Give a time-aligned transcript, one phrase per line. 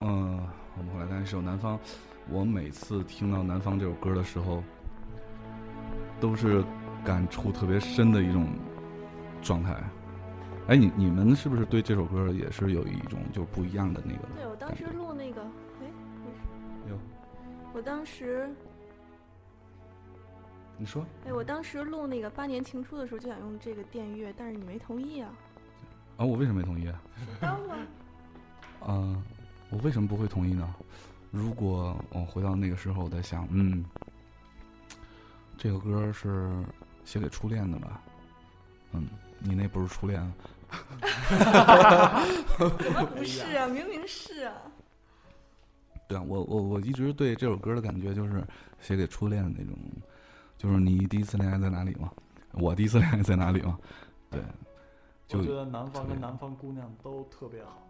[0.00, 0.38] 嗯，
[0.76, 1.76] 我们后来刚才是有南方，
[2.30, 4.62] 我每次听到《南方》这首歌的时候，
[6.20, 6.64] 都是
[7.04, 8.46] 感触特别深的一种
[9.42, 9.74] 状态。
[10.68, 14.28] 哎，你你们是不是对这首歌也是有一种就不一样的那个？
[14.36, 15.90] 对我当时录那个，哎，
[16.24, 16.90] 没事。
[16.90, 16.98] 有。
[17.72, 18.48] 我当时，
[20.76, 21.04] 你说。
[21.26, 25.28] 哎，我当时录那个《八年情书》的时候就想用这个电乐，但是你没同意啊。
[26.18, 27.02] 啊，我为什么没同意啊？
[27.40, 27.76] 当了。
[28.86, 29.20] 嗯。
[29.70, 30.74] 我为什么不会同意呢？
[31.30, 33.84] 如果我回到那个时候，我在想，嗯，
[35.58, 36.64] 这个歌是
[37.04, 38.00] 写给初恋的吧？
[38.92, 39.06] 嗯，
[39.38, 40.20] 你那不是初恋？
[42.58, 43.66] 怎 么不是啊？
[43.66, 44.54] 明明是啊！
[46.08, 48.42] 对啊，我我我一直对这首歌的感觉就是
[48.80, 49.76] 写给初恋的那种，
[50.56, 52.10] 就是你第一次恋爱在哪里嘛？
[52.52, 53.78] 我第一次恋爱在哪里嘛？
[54.30, 54.42] 对，
[55.32, 57.87] 我觉得南方跟南方姑娘都特别好。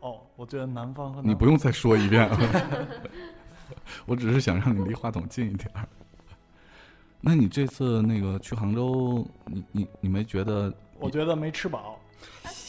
[0.00, 2.88] 哦，我觉得南方和你不用再说一遍了，
[4.06, 5.88] 我只是想让你离话筒近一点儿。
[7.20, 10.72] 那你这次那个去杭州，你你你没觉得？
[10.98, 12.00] 我觉得没吃饱。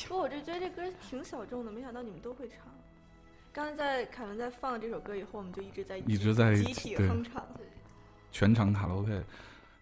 [0.07, 2.57] 不，我就觉得这歌挺小众的，没想到你们都会唱。
[3.53, 7.45] 刚才在凯文在放这首歌以后，我们就一直在一直在集体哼唱，
[8.31, 9.23] 全场卡拉 OK。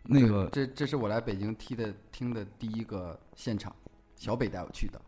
[0.03, 3.75] 那个，这这是我来北京听的听的第一个现场，
[4.15, 5.01] 小北带我去的。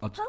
[0.00, 0.22] 啊，彭坦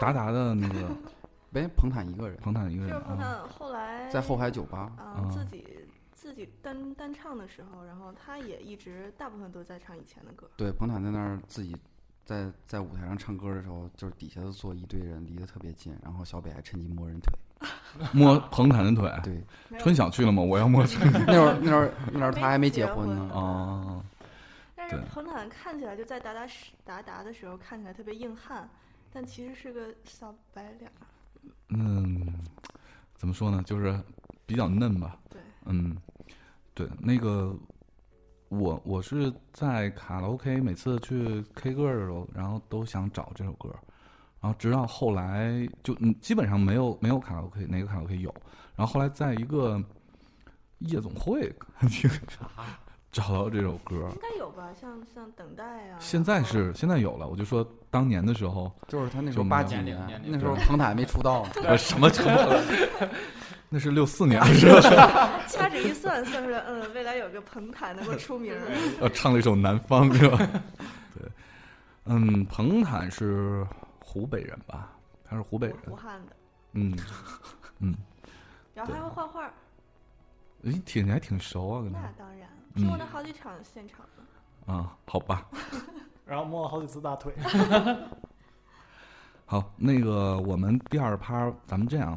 [0.00, 0.88] 达达的那个，
[1.60, 5.66] 哎，彭坦一个人，彭坦一个人，就是彭坦后来在后海酒吧啊，自己
[6.14, 10.48] 自己单单唱的时候，然后他也一直大部分都在唱以前的歌。
[10.56, 11.76] 对，彭坦在那儿自己
[12.24, 17.68] 在在舞台上唱歌的时候，就是底下都坐一堆人，离得特别近，然后小北还趁机摸人腿，
[18.14, 19.12] 摸彭坦的腿。
[19.22, 20.42] 对，春晓去了吗？
[20.42, 21.10] 我要摸春。
[21.26, 24.02] 那会儿那会儿那会儿他还没结婚呢啊。
[24.76, 28.68] 但是彭坦看起来就在达达时达达的时候看起来特别硬汉。
[29.12, 30.90] 但其实是个小白脸。
[31.68, 32.34] 嗯，
[33.16, 33.62] 怎么说呢？
[33.64, 34.00] 就是
[34.46, 35.18] 比较嫩吧。
[35.28, 35.40] 对。
[35.66, 35.96] 嗯，
[36.74, 37.54] 对，那个
[38.48, 43.68] 我我是在卡拉 OK 每次去 K 歌的时候，然后都想找这首歌，
[44.40, 48.34] 然后直到后来就嗯基本上没有没有卡拉 OK 哪个卡拉 OK 有，
[48.74, 49.82] 然后后来在一个
[50.78, 51.54] 夜总会
[51.88, 52.10] 听。
[53.12, 54.68] 找到这首歌，应该有吧？
[54.80, 55.96] 像像等待啊。
[55.98, 61.44] 现在是现在有了，我就说当年的时候，就是他那时候八几年，那时候彭坦还没出道。
[61.76, 63.08] 什么什么？
[63.72, 65.40] 那是六四年， 是吧？
[65.46, 68.52] 掐指一算，算出来，嗯，未来有个彭坦能够出名。
[69.00, 70.38] 呃，唱了一首《南方》，是吧？
[71.14, 71.28] 对，
[72.06, 73.64] 嗯，彭坦是
[74.00, 74.92] 湖北人吧？
[75.24, 76.32] 他是湖北人，武汉的。
[76.72, 76.96] 嗯
[77.78, 77.94] 嗯。
[78.74, 79.44] 然后还会画画。
[80.64, 82.00] 哎，听起来挺熟啊，跟他。
[82.00, 82.48] 那当然。
[82.74, 85.46] 听过他好几场现场的啊，好吧。
[86.24, 87.34] 然后摸了好几次大腿。
[89.44, 92.16] 好，那个我们第二趴，咱们这样，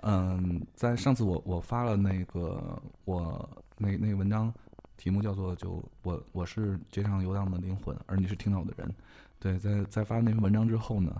[0.00, 3.48] 嗯，在上次我我发了那个我
[3.78, 4.52] 那那个文章，
[4.96, 8.92] 题目叫做就我我是街上游荡的灵魂，而你是听到我的人。
[9.38, 11.14] 对，在在发那篇文章之后呢，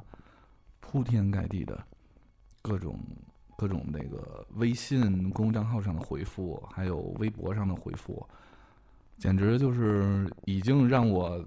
[0.80, 1.80] 铺天盖地的
[2.60, 2.98] 各种
[3.56, 8.28] 各种那个微信公众账号上的回复，还有微博上的回复。
[9.22, 11.40] 简直就是已经让我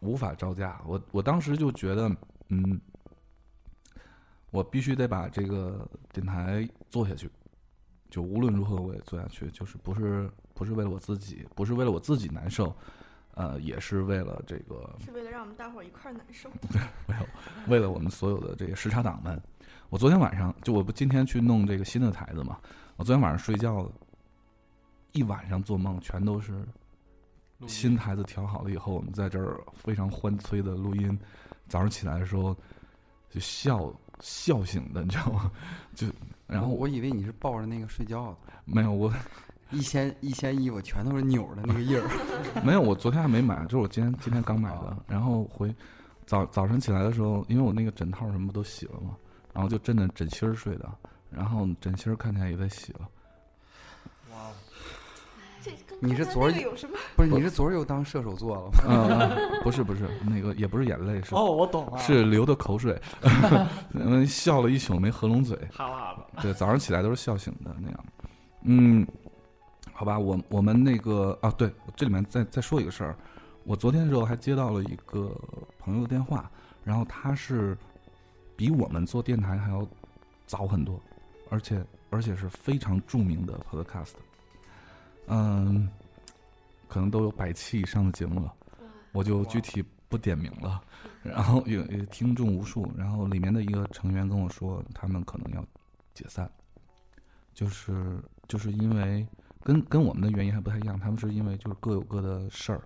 [0.00, 0.78] 无法招架。
[0.84, 2.14] 我我当时就觉得，
[2.50, 2.78] 嗯，
[4.50, 7.30] 我必须得把这个电台做下去。
[8.10, 12.76] 就无论如何我也做下去，就是不是不是为了我自己，不是为了我自己难受，
[13.32, 14.94] 呃，也是为了这个。
[15.02, 16.50] 是为了让我们大伙儿一块儿难受。
[16.70, 17.26] 对， 为了
[17.68, 19.40] 为了我们所有的这个时差党们。
[19.88, 22.58] 我昨天晚上就我不今天去弄这个新的台子嘛？
[22.96, 23.90] 我昨天晚上睡觉
[25.12, 26.62] 一晚上做梦，全都是。
[27.68, 31.18] 新台子调好了以后，我们在这儿非常欢催的录音。
[31.68, 32.54] 早上起来的时候
[33.30, 35.50] 就笑笑醒的，你知道吗？
[35.94, 36.06] 就
[36.46, 39.12] 然后我以为你是抱着那个睡觉的，没有我
[39.70, 42.06] 一掀一掀衣服全都是扭的那个印儿。
[42.62, 44.96] 没有，我昨天还没买，就是我今天今天刚买的。
[45.06, 45.74] 然后回
[46.26, 49.16] 早早晨起来的时候，因为我那个枕套什么都洗了嘛，
[49.54, 50.92] 然后就枕着枕芯儿睡的，
[51.30, 53.08] 然后枕芯儿看起来也在洗了。
[56.00, 56.52] 你是昨儿
[57.16, 57.28] 不是？
[57.28, 58.70] 你是昨儿又当射手座了？
[58.88, 63.00] 嗯，不是不是，那个也不是眼泪，是哦，我懂了，是流的口水。
[63.92, 66.22] 嗯，笑了一宿没合拢嘴，哈喇子。
[66.42, 68.04] 对，早上起来都是笑醒的那样。
[68.64, 69.06] 嗯，
[69.92, 73.16] 好吧，我我们那个啊，对，这里面再再说一个事儿。
[73.64, 75.30] 我昨天的时候还接到了一个
[75.78, 76.50] 朋友的电话，
[76.82, 77.78] 然后他是
[78.56, 79.86] 比我们做电台还要
[80.46, 81.00] 早很多，
[81.48, 84.14] 而且而且是非常著名的 podcast。
[85.26, 85.88] 嗯，
[86.88, 88.52] 可能都有百期以上的节目了，
[89.12, 90.82] 我就具体不点名了。
[91.22, 95.64] 然后有有听众无数，然后里面的一个成员跟我说，他们可能要
[96.12, 96.50] 解散，
[97.54, 99.26] 就是就是因为
[99.62, 102.82] 跟跟我们的原因还不太一样，他们是因为就是各有各的事儿，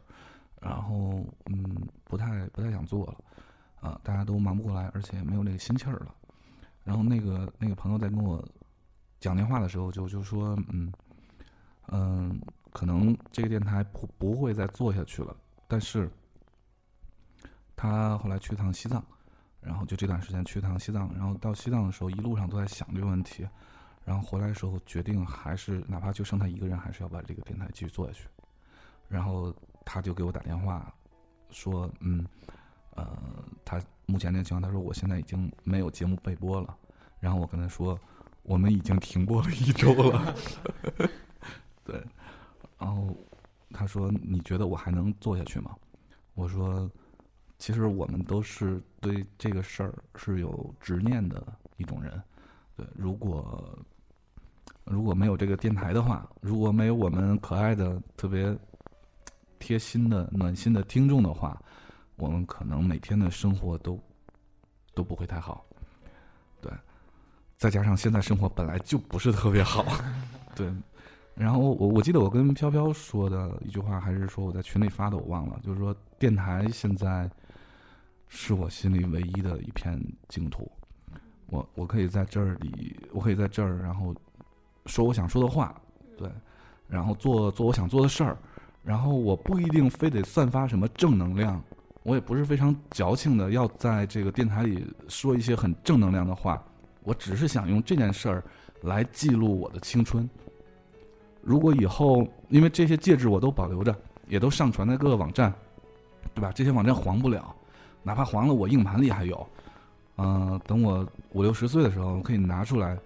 [0.60, 3.16] 然后嗯不太不太想做了，
[3.80, 6.14] 啊、大家都忙不过来，而且没有那个心气儿了。
[6.84, 8.46] 然后那个那个朋友在跟我
[9.18, 10.92] 讲电话的时候就就说嗯
[11.88, 12.40] 嗯，
[12.72, 15.36] 可能这个电台不不会再做下去了，
[15.66, 16.10] 但是。
[17.78, 19.04] 他后来去趟西藏，
[19.60, 23.46] 然后就这段时间去趟西藏，然后到西藏的时候一路上都在想这个问题，
[24.02, 28.26] 然后回来的时候决定还是哪怕就剩他一个人，还是要把这个电台继续做下去。
[29.10, 29.54] 然后
[29.84, 30.90] 他就给我打电话
[31.50, 32.26] 说，嗯，
[32.94, 33.14] 呃，
[33.62, 36.74] 他目前这个情况，他说我现在已经没有节目备播了。
[37.20, 38.00] 然后我跟他说，
[38.42, 40.34] 我们已经停播了一周了。
[41.86, 42.04] 对，
[42.78, 43.16] 然后
[43.70, 45.74] 他说你觉得我还能做下去吗？
[46.34, 46.90] 我说。
[47.58, 51.42] 其实我们都是对这个事儿是有执念的
[51.78, 52.22] 一种人，
[52.76, 53.78] 对，如果
[54.84, 58.54] 如果没有这个电台的话，如果没有我们可爱的、特别
[59.58, 61.58] 贴心的、暖心的听众的话，
[62.16, 63.98] 我们可能每天的生活都
[64.92, 65.64] 都不会太好，
[66.60, 66.70] 对，
[67.56, 69.82] 再加上现在生活本来就不是特别好，
[70.54, 70.70] 对，
[71.36, 77.30] 然后我我记得我跟飘飘说的一句话，还是说我在群里发的，我忘了，就是说电台现在。
[78.28, 80.68] 是我心里唯一的一片净土，
[81.46, 84.12] 我我可以在这里，我可以在这儿，然后
[84.86, 85.80] 说我想说的话，
[86.16, 86.28] 对，
[86.88, 88.36] 然后做做我想做的事儿，
[88.82, 91.62] 然后我不一定非得散发什么正能量，
[92.02, 96.60] 我也不是非常矫情的要在这个电台里说一些很正能量的话，
[97.04, 98.44] 我只是想用这件事儿
[98.82, 100.28] 来记录我的青春。
[101.46, 103.94] 如果以后因为这些戒指我都保留着，
[104.26, 105.54] 也都上传在各个网站，
[106.34, 106.50] 对吧？
[106.52, 107.54] 这些网站黄不了。
[108.02, 109.46] 哪怕黄了，我硬盘里还有。
[110.16, 112.98] 嗯，等我五六十岁的时候，我可以拿出来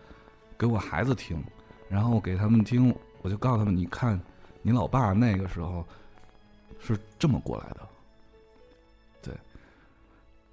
[0.57, 1.43] 给我孩子听，
[1.87, 4.19] 然后给他们听，我就告诉他们：你看，
[4.63, 5.85] 你老爸那个时候
[6.79, 7.81] 是这么过来的。
[9.21, 9.35] 对，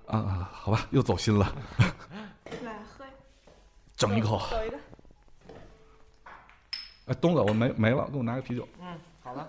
[0.08, 1.56] 啊，好吧，又走心了。
[2.66, 3.06] 来喝，
[3.96, 4.40] 整一口。
[4.52, 4.78] 走一个。
[7.08, 8.68] 哎，东子，我没没了，给我拿个啤酒。
[8.82, 9.48] 嗯，好的。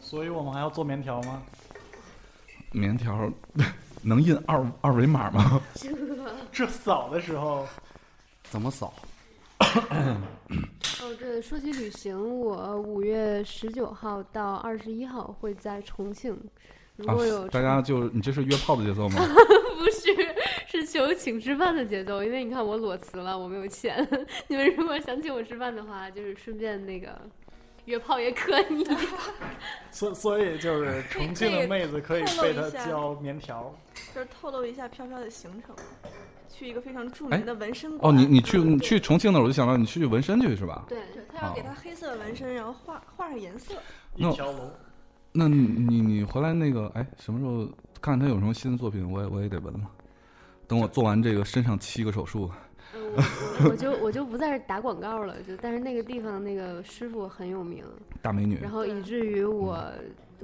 [0.00, 1.42] 所以我们还要做棉条吗？
[2.72, 3.30] 棉条
[4.02, 5.60] 能印二二维码吗？
[6.50, 7.66] 这扫的时候
[8.44, 8.92] 怎么扫？
[9.60, 16.36] 哦，对，说起旅行，我五月十九号到二十一号会在重庆。
[16.96, 19.20] 如果有、啊、大家就你这是约炮的节奏吗？
[20.84, 22.22] 求请吃饭的节奏。
[22.22, 24.06] 因为你看我裸辞了，我没有钱。
[24.48, 27.20] 你们如果想请我吃饭的话，就是顺便那个。
[27.86, 28.86] 约炮也可以，
[29.90, 33.74] 所所以就是重庆的妹子可以被他教棉条，
[34.14, 35.74] 就是透露一下飘飘的行程，
[36.46, 38.14] 去一个非常著名的纹身馆。
[38.14, 40.84] 哦，你你去你去重庆那，我就想到你去纹身去是吧？
[40.88, 43.74] 对，对他要给他黑色纹身，然后画画上颜色。
[44.14, 44.70] 一条龙。
[45.32, 45.56] 那你
[45.90, 47.64] 你回来那个哎，什么时候
[48.00, 49.10] 看看他有什么新的作品？
[49.10, 49.80] 我也我也得纹了。
[50.70, 52.48] 等我做完这个身上七个手术。
[52.94, 57.84] 我我就我就不在这打广告了，就但是那个地方那个师傅很有名，
[58.22, 58.56] 大美女。
[58.62, 59.84] 然后以至于我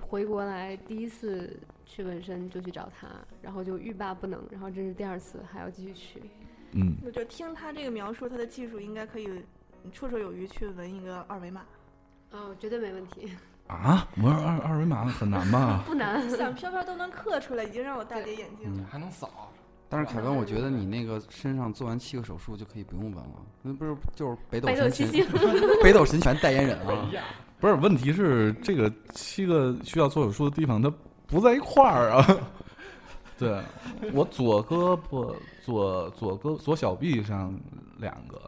[0.00, 3.06] 回国来第一次去纹身就去找他，
[3.40, 6.22] 然后就欲罢不能，然后这是第二次还要继续去。
[6.72, 9.28] 嗯，我就听他这个描述，他的技术应该可以
[9.94, 11.62] 绰绰有余去纹一个二维码。
[12.32, 13.30] 哦，绝对没问题。
[13.68, 15.82] 啊，纹二二维码很难吧？
[15.86, 18.84] 不难，想飘飘都能刻出来，已经让我大跌眼镜了。
[18.90, 19.52] 还能扫。
[19.88, 25.26] 但是凯文，我觉得你那个身上做完七个手术就可以不用纹了，那不是就是北斗神拳
[25.82, 27.08] 北斗神拳代言人啊？
[27.60, 30.92] 不是，问题是这个七个需要做手术的地方它
[31.26, 32.26] 不在一块儿啊。
[33.38, 33.62] 对，
[34.12, 37.54] 我左胳膊、左左胳左小臂上
[37.98, 38.40] 两个，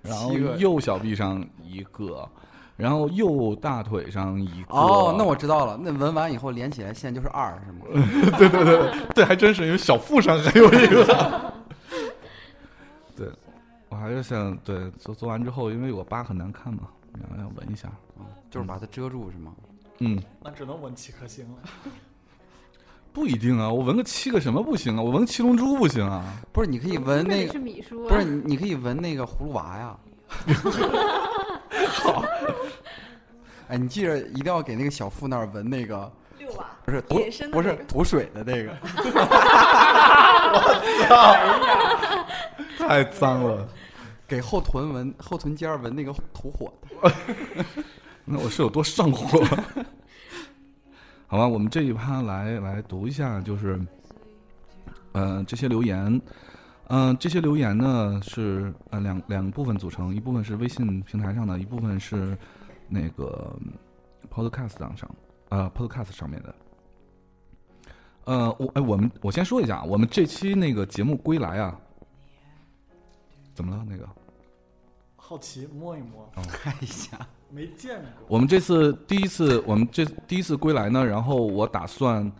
[0.00, 2.28] 然后右小臂上一个。
[2.78, 5.76] 然后右大腿上一个哦，那我知道了。
[5.82, 7.84] 那纹完以后连起来线就是二，是吗？
[8.38, 11.52] 对对对对，还真是，因为小腹上还有一个。
[13.16, 13.28] 对，
[13.88, 16.82] 我还是想对做做完之后，因为我疤很难看嘛，
[17.20, 17.90] 然后要纹一下，
[18.48, 19.52] 就是把它遮住，是吗？
[19.98, 21.56] 嗯，那只能纹七颗星了。
[23.12, 25.02] 不一定啊，我纹个七个什么不行啊？
[25.02, 26.24] 我纹七龙珠不行啊？
[26.52, 29.96] 不是，你可以纹那个是米叔，不是你你可以纹那个葫芦娃呀。
[31.88, 32.24] 好，
[33.68, 37.20] 哎，你记着一定要给那个小腹那儿纹那个六娃，不是吐
[37.50, 38.72] 不是吐水的那个。
[40.50, 40.58] 我
[41.08, 41.14] 操！
[42.78, 43.68] 太脏了，
[44.26, 46.72] 给后臀纹后臀尖纹那个吐火
[47.02, 47.12] 的。
[48.24, 49.38] 那我是有多上火？
[51.30, 53.78] 好吧，我们这一趴来来读一下，就是，
[55.12, 56.20] 呃，这些留言，
[56.88, 62.36] 嗯、这些留言呢是呃两两部分组成，一部分是微信平台上的，一部分是
[62.88, 63.72] 那个嗯
[64.30, 65.14] Podcast 上上，
[65.50, 66.54] 呃 Podcast 上面的。
[68.24, 71.80] 呃，我哎，我们我先说一下，我们这期那个节目归来啊，
[73.54, 73.84] 怎么了？
[73.88, 74.06] 那个
[75.16, 77.18] 好奇摸一摸，看一下，
[77.50, 78.26] 没见过。
[78.28, 82.30] 我们这次第一次，我们这第一次归来呢，然后我打算，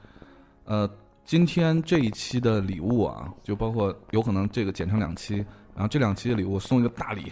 [0.64, 0.88] 呃，
[1.28, 5.44] 今天这一期的礼物啊，就包括有可能这个剪成两期，
[5.74, 7.30] 然后这两期的礼物送一个大礼，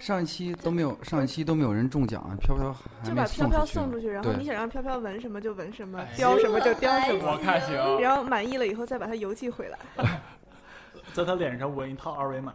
[0.00, 6.58] 上一期都没有，上一期都没有人中奖啊，飘飘还就把飘飘送出去，然后你想让飘飘闻什么就闻什么哎，叼什么。
[6.62, 9.78] 就雕什么，我看行，然后满意了以后再把它邮寄回来。
[11.14, 12.52] 在他脸上纹一套二维码，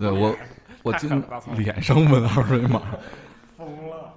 [0.00, 0.34] 对我，
[0.82, 1.08] 我今
[1.56, 2.82] 脸上纹二维码，
[3.56, 4.12] 疯了。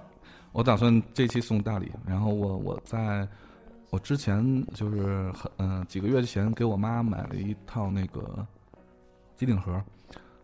[0.50, 3.24] 我打算这期送大礼，然后我我在
[3.90, 8.46] 我之前就是很嗯、几个月前给我妈买了一套那个
[9.36, 9.82] 机顶盒，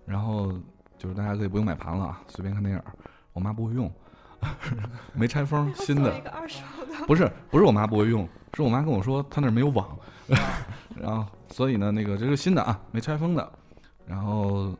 [0.06, 0.52] 然后
[0.96, 2.92] 就是大家可以不用买盘了啊，随便看电影儿。
[3.32, 3.90] 我妈不会用，
[5.14, 6.12] 没拆封，新的
[7.06, 9.98] 不是不是我妈不会用，是我妈跟我说她那儿没有网，
[11.00, 13.52] 然后所以呢那个这是新的啊，没拆封的，
[14.06, 14.74] 然后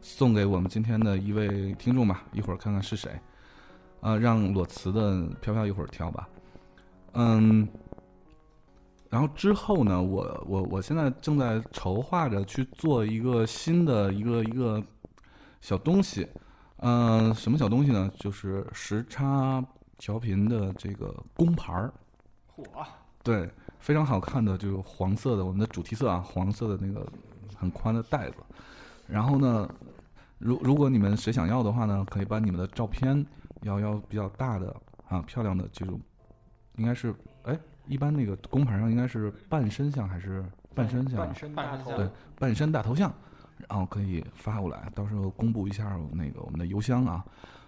[0.00, 3.10] 送给我们今天的一位听众吧，一会儿看看是谁，
[4.00, 6.28] 呃，让裸辞的飘飘一会儿挑吧，
[7.12, 7.68] 嗯，
[9.14, 14.82] 然后之后呢，我我我现在正在筹划着去做一个新的一个一个
[15.60, 16.26] 小东西，
[16.78, 18.10] 嗯、什么小东西呢？
[18.18, 19.64] 就是时差
[19.98, 21.94] 调频的这个工牌儿，
[22.56, 22.64] 嚯，
[23.22, 27.06] 对，非常好看的，就是黄色的，我们的主题色啊，黄色的那个
[27.54, 28.38] 很宽的袋子。
[29.06, 29.72] 然后呢，
[30.38, 33.24] 如如果你们谁想要的话呢，可以把你们的照片
[33.62, 34.74] 要要比较大的
[35.08, 36.00] 啊，漂亮的这种，
[36.78, 37.14] 应该是哎，
[37.86, 41.26] 一般那个工牌上应该是半身像还是半身像啊？
[41.26, 43.12] 半身大头，对半身大头像，
[43.68, 47.24] 然后可以发过来，到时候公布一下那个我们的邮箱啊。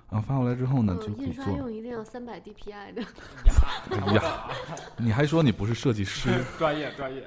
[0.08, 1.58] 然后发过来之后呢，就嗯，印刷可以做。
[1.58, 3.02] 用一定要三百 DPI 的。
[3.90, 4.22] 哎呀，
[4.96, 6.30] 你还说你不是设计师？
[6.56, 7.26] 专业专业，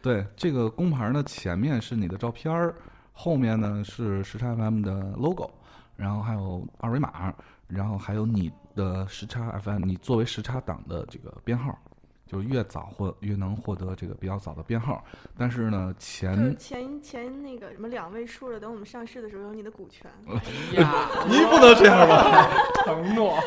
[0.00, 2.74] 对，这个工牌呢，前面是你的照片儿，
[3.12, 5.50] 后面呢是时差 FM 的 logo，
[5.94, 7.34] 然后还有二维码，
[7.68, 11.78] 然后还有你的时差 FM，你作为时差党的这个编号，
[12.26, 15.04] 就是越早获越能获得这个比较早的编号。
[15.38, 20.10] 但是呢，前前前那个什么两位数的，等我们上市的时候有你的股权。
[20.28, 22.50] 哎呀，你不能这样吧？
[22.84, 23.38] 承诺，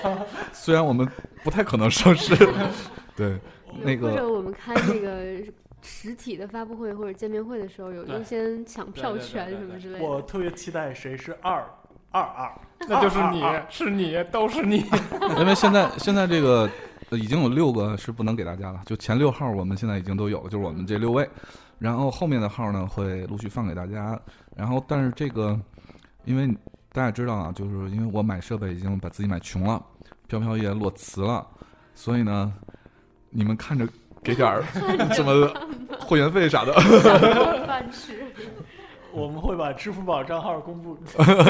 [0.53, 1.07] 虽然我们
[1.43, 2.36] 不太可能上市，
[3.15, 3.39] 对，
[3.83, 10.05] 那个或者个我们开这个实体的发布会或者见面会的时候，有优先抢票权什么之类的。
[10.05, 11.65] 我特别期待谁是二
[12.12, 12.51] 二二，
[12.88, 14.86] 那就是你是你，都是你。
[15.39, 16.69] 因为现在现在这个呃
[17.17, 21.27] 已经有六个是不能给大家了，就前六号我们现在已经都有了，就是我们这六位，
[21.79, 24.19] 然后后面的号呢会陆续放给大家，
[24.55, 25.59] 然后但是这个
[26.25, 26.47] 因为
[26.91, 29.83] 大家知道啊，就是因为我买设备已经把自己买穷了，
[30.27, 31.47] 飘飘也裸辞了，
[31.95, 32.53] 所以呢，
[33.29, 33.87] 你们看着
[34.23, 34.63] 给点儿
[35.13, 35.51] 什么
[35.99, 38.23] 会员费啥的，有饭吃。
[39.11, 40.97] 我们会把支付宝账号公布。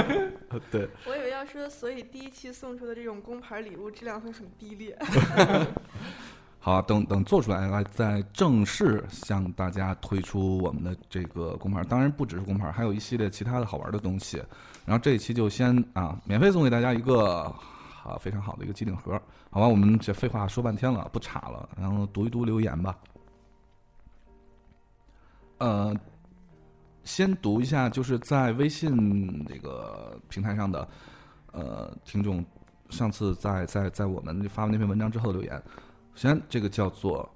[0.72, 4.98] 对，我以为要说，所以第一期送出的这种工牌礼物质量会很低劣。
[6.62, 11.84] 好啊，等等做出来了再正式向大家推出我们的这个工牌。
[11.84, 14.44] 当然不只是工牌，还有一系列其他的好玩的东西。
[14.86, 17.44] 然后这一期就先啊，免费送给大家一个
[18.04, 19.14] 啊非常好的一个机顶盒，
[19.50, 19.68] 好吧？
[19.68, 22.98] 我们这废话说半天了，不岔了，然后读一读留言吧。
[25.60, 25.96] 呃，
[27.10, 30.88] 先读一下，就是在微信这个平台上的
[31.52, 32.46] 呃听众，
[32.92, 35.60] 上次在在在我们发完那篇文章之后的留言。
[36.14, 37.28] 首先，这个叫做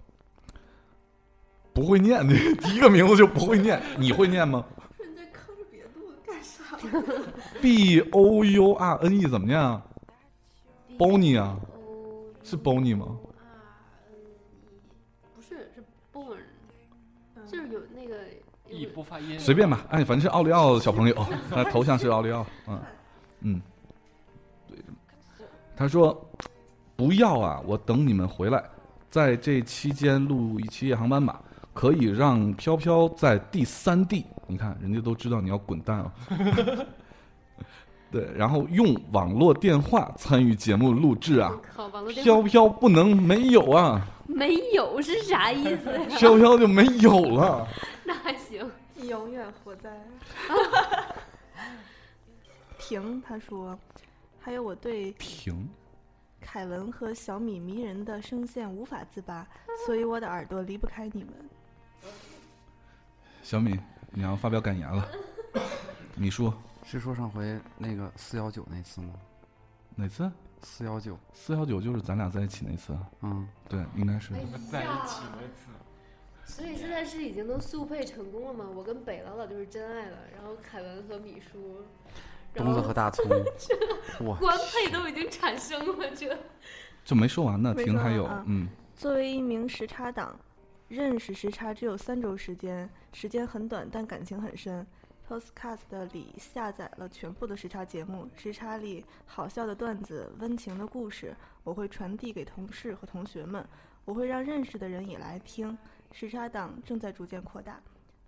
[1.74, 4.64] 不会念，这 第一个名字就不会念，你会念吗
[5.00, 6.78] 你在坑着别录干啥
[7.60, 9.84] ？？B O U R N E 怎么念啊
[11.00, 13.18] Bonnie 啊哦是 Bonnie 吗？
[15.36, 16.38] 不是，是 born，
[17.50, 18.20] 就是有那个
[18.94, 21.16] 不发音，随便吧，哎，反正是奥利奥小朋友，
[21.50, 22.80] 他头像是奥利奥，嗯
[23.42, 23.62] 嗯，
[24.68, 24.78] 对，
[25.76, 26.20] 他说
[26.96, 28.64] 不要啊，我等你们回来，
[29.10, 31.42] 在这期间录一期夜航班吧，
[31.74, 36.14] 可以让飘飘在第三地，你看人家都知道你要滚蛋啊。
[38.12, 41.52] 对，然后用网络电话参与节目录制啊
[42.24, 46.00] 飘飘不能没有啊，没有是啥意思？
[46.20, 47.68] 飘飘就没有了。
[48.06, 48.70] 那还行。
[48.96, 50.00] 你永远活在。
[52.78, 53.78] 停，他说，
[54.40, 55.70] 还有我对停，
[56.42, 59.48] 凯文和小米迷人的声线无法自拔，
[59.86, 61.34] 所以我的耳朵离不开你们。
[63.42, 63.80] 小米，
[64.12, 65.08] 你要发表感言了。
[66.16, 69.14] 你说，是说上回那个四幺九那次吗？
[69.96, 70.30] 哪次？
[70.62, 72.98] 四幺九，四幺九就是咱俩在一起那次。
[73.22, 74.34] 嗯，对，应该是。
[74.34, 74.40] 哎
[74.72, 75.70] 在一起那次，
[76.46, 78.70] 所以现在是已经都速配成功了吗？
[78.76, 81.82] 我跟北老老就是真爱了，然后凯文和米叔，
[82.54, 83.26] 然东子和大葱，
[84.28, 86.38] 哇， 官配都已经产生了，这
[87.04, 90.40] 这没说完呢，停还有啊，嗯，作为一名时差党，
[90.88, 94.86] 认识时差只有三周时间，时间很短，但感情很深。
[95.28, 101.34] Postcast 里下载了全部的时差节目，时差里好笑的段子、温情的故事，
[101.64, 103.66] 我会传递给同事和同学们，
[104.04, 105.76] 我会让认识的人也来听。
[106.14, 107.78] 时差党正在逐渐扩大，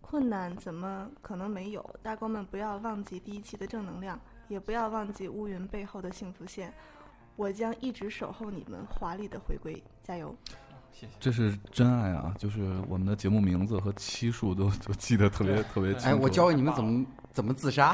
[0.02, 1.96] 困难怎么可能没有？
[2.02, 6.74] 大哥们不要忘记第一期的正能量，也不要忘记乌云背后的幸福线。
[7.36, 10.36] 我将一直守候你们华丽的回归，加油！
[10.92, 11.12] 谢谢。
[11.20, 12.34] 这是真爱啊！
[12.40, 16.08] 就是我们的节目名字和期数都都记得特别特别清楚。
[16.08, 17.94] 哎，我教给你们怎么怎么自杀，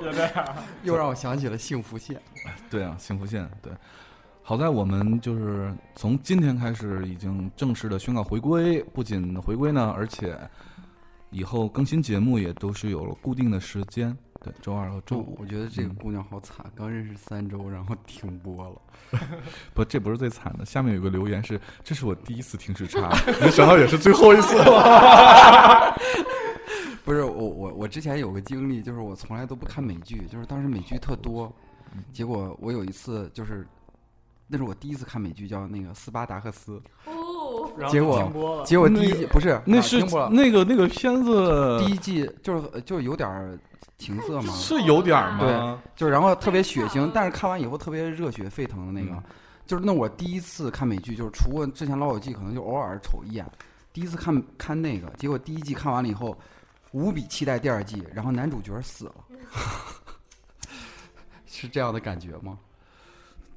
[0.00, 0.56] 就这样。
[0.82, 2.20] 又让我想起了幸福线。
[2.68, 3.72] 对啊，幸福线对。
[4.42, 10.36] 好在我们就是从今天开始已经正式的宣告回归，不仅回归呢，而且
[11.30, 15.36] 以后更新节目也都是有了固定的时间，对，周二和周五。
[15.40, 18.80] 我觉得这个嗯姑娘好惨，刚认识三周，然后停播了。
[19.72, 20.64] 不，这不是最惨的。
[20.64, 23.08] 下面有个留言是：“这是我第一次听时差，
[23.40, 25.94] 没想到也是最后一次了。
[27.04, 31.52] 不是我我我之前有个经历，就是我从来都不看美剧，就是当时美剧特多，
[32.12, 33.66] 结果我有一次就是，
[34.50, 38.64] 那是我第一次看美剧，叫那个《斯巴达克斯哦，然后结果停播了。
[38.64, 43.56] 结果第一季不是那是那个那个片子第一季就是就是有点儿
[43.96, 45.78] 情色嘛，是有点儿对？
[45.94, 49.22] 就是然后特别血腥，但是看完以后特别热血沸腾的那个，嗯
[49.66, 53.48] 就是那我第一次看美剧，就是除了之前《老友记》可能就偶尔瞅一眼，
[53.92, 56.36] 第一次看看那个，结果第一季看完了以后，
[56.90, 59.14] 无比期待第二季，然后男主角死了，
[61.46, 62.58] 是这样的感觉吗？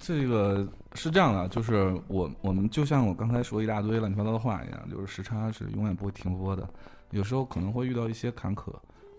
[0.06, 6.68] 这个是这样的，就是我我们就像我刚才说一大堆乱七八糟的话一样，就是时差是永远不会停播的，
[7.12, 8.70] 有时候可能会遇到一些坎坷，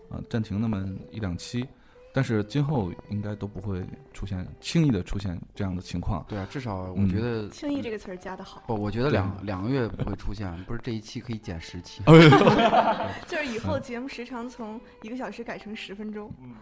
[0.09, 1.67] 啊、暂停那么一两期，
[2.13, 6.23] 但是今后应该都不会出现轻易的出现这样的情况。
[6.29, 12.03] 对啊，至少我嗯觉得、轻易这个词儿加的好，不，我觉得两两个月不会出现，不是这一期可以减十期。
[13.27, 16.31] 就是以后节目时长从一个小时改成十分钟。
[16.41, 16.53] 嗯，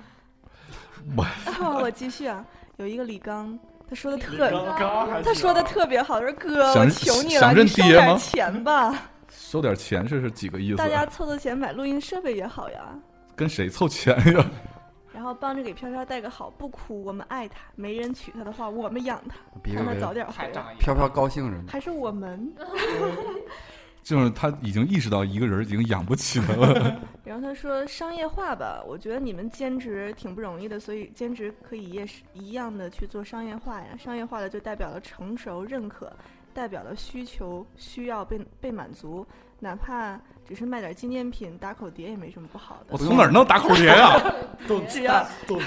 [1.18, 2.46] 我啊，我继续啊，
[2.78, 10.78] 有一个李刚，他说的特，刚刚他说的特别好，他说哥，我求你了，想认你收点钱吧，收点钱是是几个意思？
[10.78, 12.82] 大家凑凑钱买录音设备也好呀。
[13.36, 14.46] 跟谁凑钱呀？
[15.14, 19.36] 然后帮着给飘飘带个好，不哭，我们爱他，没人娶她的话，我们养她，
[19.72, 20.46] 让他别别别，早点回来。
[20.46, 20.78] 太仗义。
[20.80, 21.66] 飘飘高兴着呢。
[21.68, 22.52] 还是我们，
[24.04, 27.02] 就是他已经意识到一个人已经养不起他了。
[27.24, 33.98] 然后他说商业化吧，我觉得你们兼职挺不容易的，所以兼职可以也是一样的去做商业化呀。
[33.98, 36.12] 商业化的就代表了成熟、认可，
[36.54, 39.26] 代表了需求需要被被满足，
[39.60, 42.98] 哪怕只是卖点纪念品、打口碟也没什么不好的我。
[42.98, 44.20] 从哪儿弄打口碟呀？
[44.68, 45.60] 动只要动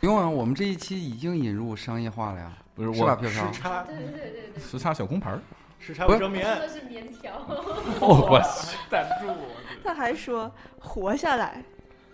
[0.00, 3.40] 不用啊，我们这一期已经引入商业化了呀，不是是吧，我时？
[3.52, 5.38] 差对对对对对，时差小工牌儿。
[5.84, 7.32] 时差不是说卫生棉，的是棉条，
[8.00, 8.40] 哦，我
[8.88, 9.48] 赞助我。
[9.82, 11.62] 他还说活下来。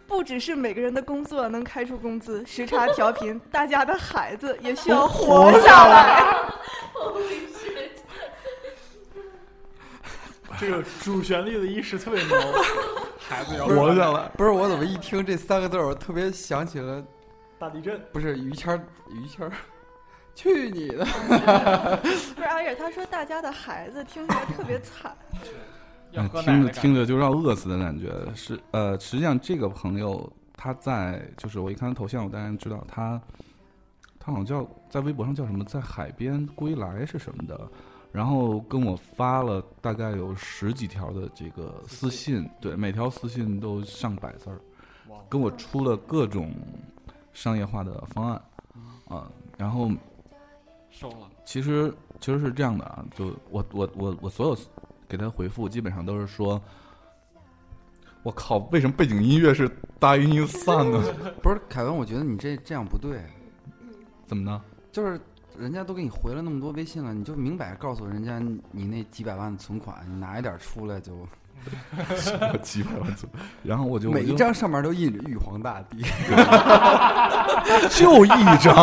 [0.07, 6.35] 不只是每个人的工作能开出工资，时差调频，大家的孩子也需要活下来。
[10.59, 12.38] 这个主旋律的意识特别浓。
[13.18, 14.31] 孩子要活下来。
[14.35, 17.04] 不是我怎么一听这三个字儿，我特别想起了，
[17.59, 19.52] 大地震，不是于谦儿，于谦儿，
[20.38, 21.05] 去你的！
[22.01, 25.12] 不是，而且他说大家的孩子听起来特别惨。
[26.44, 28.12] 听着听着就要饿死的感觉。
[28.37, 33.20] 是呃，实际上这个朋友他在就是我一看他头像，我当然知道他
[34.20, 37.68] 他好像叫在微博上叫什么，在海边归来是什么的。
[38.12, 44.59] 然后跟我发了大概有十几条的这个私信，对，每条私信都上百字儿，
[45.29, 46.55] 跟我出了各种
[47.35, 48.40] 商业化的方案
[49.09, 49.90] 啊、然后
[50.90, 51.29] 收了。
[51.44, 54.57] 其实其实是这样的啊，就我我我我所有
[55.09, 56.61] 给他回复基本上都是说，
[58.22, 61.03] 我靠，为什么背景音乐是大音音散呢？
[61.42, 63.22] 不是凯文，我觉得你这这样不对，
[64.27, 64.61] 怎么呢？
[64.92, 65.20] 就是
[65.59, 68.38] 人家都给你回了那么多微信了，你就明摆告诉人家
[68.70, 71.14] 你那几百万的存款，你拿一点出来就，
[72.53, 73.31] 我几百万存，
[73.62, 76.03] 然后我就每一张上面都印着玉皇大帝。
[77.90, 78.74] 就一张，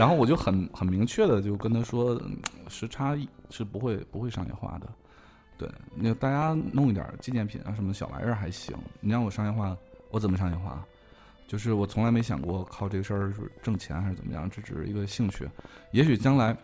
[0.00, 2.18] 然后我就很很明确的就跟他说，
[2.68, 3.14] 时差
[3.50, 4.88] 是不会不会商业化的。
[5.58, 8.74] 对，那大家弄一点纪念品啊，什么小玩意儿还行。
[8.98, 9.76] 你让我商业化，
[10.10, 10.82] 我怎么商业化？
[11.46, 15.46] 就是我从来没想过靠这个事儿是挣钱还是怎么样，这只是一个兴趣。
[15.92, 16.56] 也许将来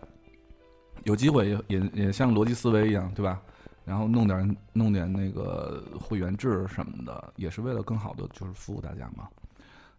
[1.03, 3.39] 有机会也也也像逻辑思维一样，对吧？
[3.85, 9.27] 然后弄点弄点那个会员制什么的，也是为了更好的就是服务大家嘛。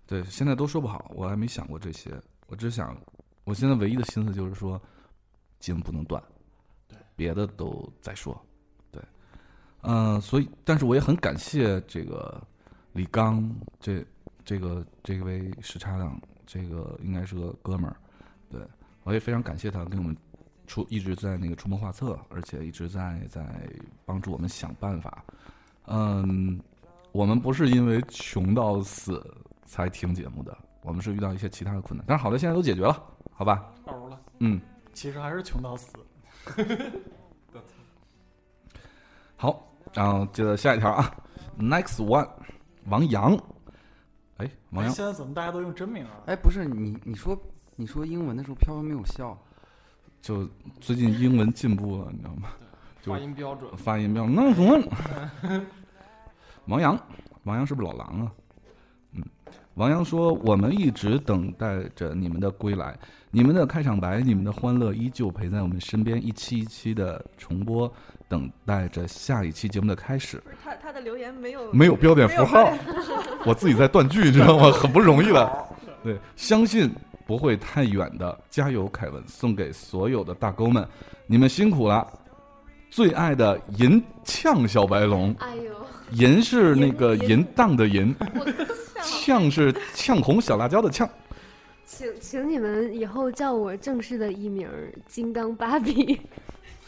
[0.09, 2.11] 对，现在都说不好，我还没想过这些。
[2.49, 2.97] 我只想，
[3.49, 4.79] 我现在唯一的心思就是说，
[5.59, 6.23] 节目不能断，
[6.87, 8.39] 对，别的都再说。
[8.91, 9.03] 对，
[9.81, 12.47] 嗯、所以，但是我也很感谢这个
[12.93, 14.05] 李刚，这
[14.45, 17.97] 这个这位时差党，这个应该是个哥们儿，
[18.51, 18.61] 对
[19.03, 20.15] 我也非常感谢他给我们
[20.67, 23.67] 出一直在那个出谋划策，而且一直在在
[24.05, 25.25] 帮助我们想办法。
[25.87, 26.61] 嗯，
[27.13, 29.27] 我们不是因为穷到死
[29.65, 30.55] 才听节目的，
[30.89, 33.71] 我们是遇到一些其他的困难，但是好的，现在都解决了，好吧？
[33.85, 34.59] 欧了，嗯，
[34.95, 35.93] 其实还是穷到死。
[39.37, 41.15] 好，然后接着下一条啊
[41.59, 42.27] ，next one，
[42.87, 43.39] 王阳，
[44.39, 46.23] 哎，王阳现在怎么大家都用真名啊？
[46.27, 47.39] 哎，不是你，你说
[47.77, 49.39] 你说英文的时候，飘飘没有笑，
[50.23, 50.49] 就
[50.81, 52.49] 最近英文进步了，你知道吗？
[53.03, 55.63] 就发音标准，发音标准那什么？
[56.65, 56.99] 王阳，
[57.45, 58.33] 王阳是不是老狼啊？
[59.79, 62.99] 嗯，王阳说：“我们一直等待着你们的归来，
[63.31, 67.91] 你们的开场白，你们的欢乐依旧陪在我们身边，一期一期的重播，
[68.29, 70.43] 等待着下一期节目的开始。
[70.63, 72.73] 他他的留言没有没有标点符号，
[73.47, 74.71] 我自己在断句，你知道吗？
[74.73, 75.67] 很不容易的。
[76.03, 76.91] 对，相信
[77.27, 79.23] 不会太远的，加油，凯文！
[79.27, 80.87] 送给所有的大沟们，
[81.27, 82.07] 你们辛苦了。
[82.91, 85.73] 最爱的银呛小白龙，哎呦，
[86.13, 88.47] 银是那个银淫荡的淫，我
[89.29, 91.07] 呛是呛红小辣椒的呛。
[91.85, 94.67] 请请你们以后叫我正式的艺名
[95.07, 96.19] 金刚芭比。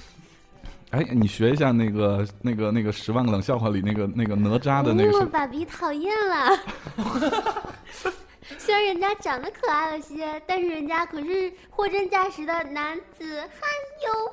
[0.90, 6.58] 哎，你学一下那个那个那个十万个冷笑话里那个那个哪吒的那个芭比讨厌了。
[8.56, 13.68] 虽然人家长得可爱了些，但是人家可是货真价实的男子汉
[14.06, 14.32] 哟。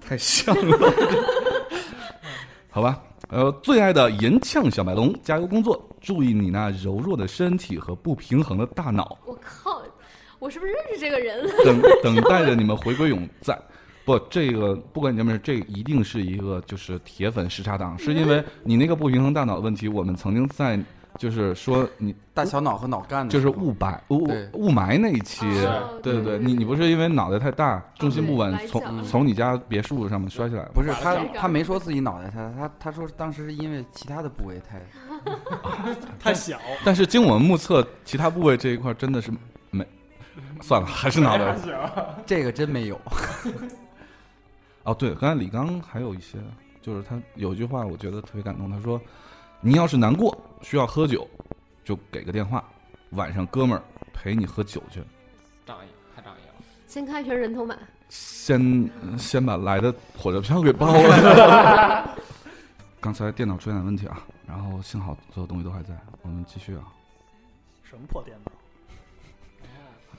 [0.08, 0.94] 太像了，
[2.70, 3.02] 好吧。
[3.28, 9.82] 呃，最爱的银呛小白龙，加油工作，注意你那柔弱的身体和不平衡的大脑，我靠，
[10.38, 11.44] 我是不是认识这个人？
[11.64, 13.58] 等等待着你们回归永在。
[14.06, 20.78] 不，这个不管你们是，这一定是一个就是铁粉时差党，是因为你那个不平衡大脑的问题，我们曾经在
[21.18, 30.64] 就是说你大小脑和脑干的就是雾霾雾雾霾那一期，哦对对对，你你不是因为脑袋太大，重心不稳，从从你家别墅上面摔下来？
[30.74, 34.80] 不是他他没说自己脑袋太大，他他说当时是因为其他的部位太
[36.18, 39.30] 太小，但是经我们目测，其他部位这一块真的是
[39.70, 39.86] 没，
[40.60, 41.56] 算了，还是脑袋。
[42.24, 43.00] 这个真没有。
[44.84, 46.38] 哦，对，刚才李刚还有一些，
[46.80, 48.70] 就是他有一句话，我觉得特别感动。
[48.70, 49.00] 他说
[49.60, 51.28] ：“你要是难过，需要喝酒，
[51.84, 52.64] 就给个电话，
[53.10, 55.00] 晚上哥们儿陪你喝酒去。
[55.64, 56.54] 仗义，太仗义了。
[56.88, 62.18] 先开瓶人头马，先先把来的火车票给包了。
[63.00, 66.82] 刚才电脑出现了问题啊，然后幸好所有东西都还在，我们继续啊。
[67.84, 68.50] 什么破电脑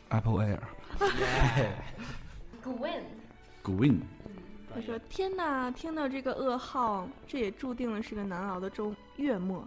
[0.07, 0.59] ？Apple Air
[2.63, 3.99] Gwen，Green，
[4.73, 9.61] 他说：“天哪，听到这个噩耗，这也注定了是个难熬的周月末。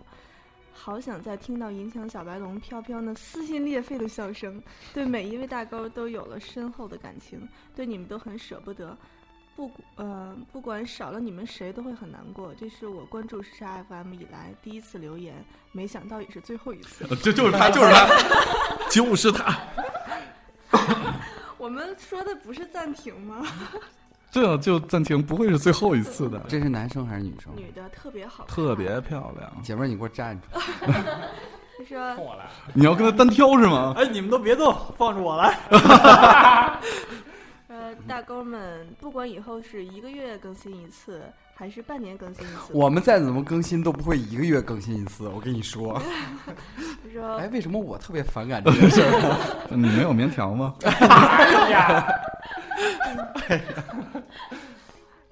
[0.72, 4.62] 好想再听到银枪小白龙飘飘那撕心裂肺的笑声，
[4.94, 8.96] 对每一位大哥都有了深厚的感情，对你们都很舍不得。
[9.56, 12.54] 不，呃，不管少了你们谁都会很难过。
[12.54, 17.04] 这是我关注时差 FM 以来第一次留言，没想到也是最后一次。
[17.16, 18.08] 这就是他，就是他，
[18.90, 19.58] 就 是他。
[21.58, 23.46] 我们说的不是暂停吗？
[24.30, 26.40] 这就暂停，不会是最后一次的。
[26.46, 27.52] 这是男生还是女生？
[27.56, 30.46] 女的特别好，特别漂亮，姐妹儿，你给我站住！
[31.80, 33.94] 他说冲我来，你要跟他单挑是吗？
[33.96, 35.58] 哎，你们都别动，放着我来。
[37.68, 41.22] 呃，大哥们，不管以后是一个月更新一次，
[41.54, 46.00] 还是半年更新一次，我们再怎么更新都不会一个月更新一次，我跟你说。
[46.76, 49.66] 他说哎，为什么我特别反感这个事儿？
[49.70, 50.74] 你没有棉条吗？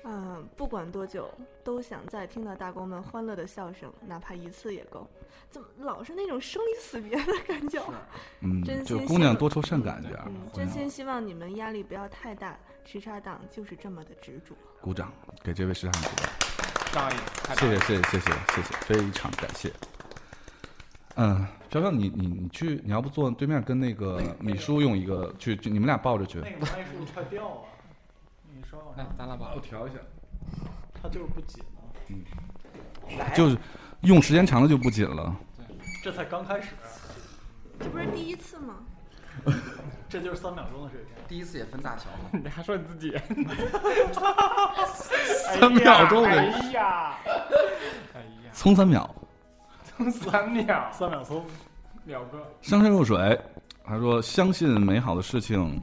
[0.05, 1.31] 嗯，不管多久，
[1.63, 5.07] 都想再听到大公们欢乐的笑声，哪怕一次也够。
[5.51, 7.83] 怎么老是那种生离死别的感觉？
[8.41, 10.49] 嗯真，就姑娘多愁善感点儿嗯，。
[10.55, 12.57] 真心希望你们压力不要太大。
[12.85, 14.55] 时差党就是这么的执着。
[14.81, 16.27] 鼓掌，给这位时尚鼓掌。
[16.91, 19.71] 仗义，太仗义谢谢谢谢谢谢谢谢，非常感谢。
[21.17, 26.39] 嗯，潇潇，你你你去，你要不坐对面跟那个米叔用一个去，去你们俩抱着去。
[26.41, 27.61] 那个麦是不是快掉了？
[28.55, 29.99] 你稍那等，咱俩把调一下，
[31.01, 31.63] 它就是不紧
[33.19, 33.29] 啊。
[33.35, 33.57] 就是
[34.03, 35.35] 用时间长了就不紧了。
[36.03, 36.69] 这才刚开始，
[37.79, 38.77] 这不是第一次吗？
[40.09, 41.09] 这就是三秒钟的水平。
[41.29, 42.07] 第一次也分大小，
[42.43, 43.11] 你还说你自己？
[45.61, 47.19] 三秒钟的哎呀，
[48.15, 49.15] 哎呀，冲三秒，
[50.11, 51.45] 三秒，三秒钟，
[52.05, 53.39] 秒哥，上善若水。
[53.85, 55.81] 他说：“相信美好的事情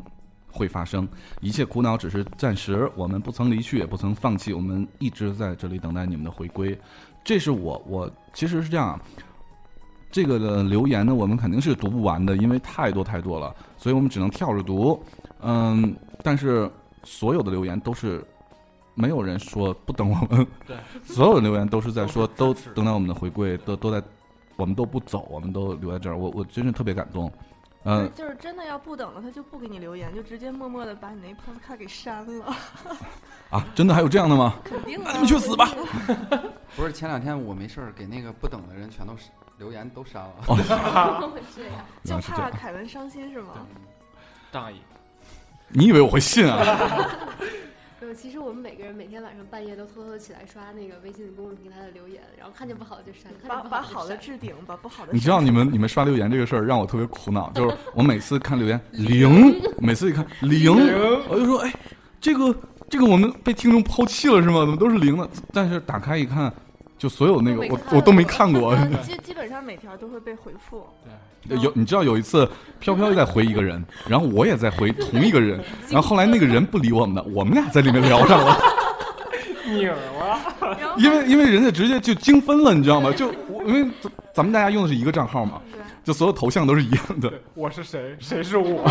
[0.51, 1.07] 会发生，
[1.41, 2.89] 一切苦恼只是暂时。
[2.95, 6.77] 我们不曾离去，也不曾放弃，我们一直在这里等待你们的回归。”
[7.25, 9.01] 这是我我其实是这样啊，
[10.11, 15.03] 这个的留言呢，我们肯定是读不完的，因为太多太多了，所以我们只能跳着读。
[15.41, 16.69] 嗯，但是
[17.03, 18.23] 所有的留言都是
[18.95, 24.01] 没有人说不等我们，对， 所有的留言都是在说都等待我们的回归，都都在
[24.55, 26.17] 我们都不走，我们都留在这儿。
[26.17, 27.31] 我我真是特别感动。
[27.87, 32.55] 嗯，就是真的要不等了，他就不给你留言，就直接默默的把你那 podcast 给删了。
[33.51, 34.55] 啊，真的还有这样的吗？
[34.63, 35.69] 肯定的， 你们去死吧！
[36.75, 39.13] 不是前两天我没事儿给那个不等的人全都
[39.59, 40.33] 留言都删了。
[41.55, 41.85] 这样。
[42.03, 42.17] 就。
[42.17, 43.53] 怕凯文伤心是吗？
[44.51, 44.81] 大意，
[45.69, 46.57] 你以为我会信啊？
[48.01, 54.17] 没有，其实我们每个人每天晚上半夜都偷偷地起来刷那个微信公众平台的留言，然后看见不好的就删，看把见不把好的好的。
[54.17, 60.71] 置顶，把不好的你知道你们你们刷留言这个事儿让我特别苦恼，就是我每次看留言 零，每次一看零，
[61.29, 61.73] 我就说哎，
[62.19, 62.55] 这个
[62.89, 64.59] 这个我们被听众抛弃了是吗？
[64.61, 65.27] 怎么都是零呢？
[65.53, 66.53] 但是打开一看，
[66.97, 68.71] 就所有那个我我都没看过。
[68.71, 70.85] 呃 基基本上每条都会被回复。
[71.47, 78.57] 对有你知道有一次飘飘在回一个人，然后我也在回同一个人， 然后后来那个人不理我们了，我们俩在里面聊上了。
[79.67, 83.11] 拧了，因为因为人家直接就精分了，你知道吗？
[83.13, 87.33] 就我因为咱咱们大家用的是一个账号嘛，对，就所有头像都是一样的。
[87.55, 88.15] 我是谁？
[88.19, 88.83] 谁是我？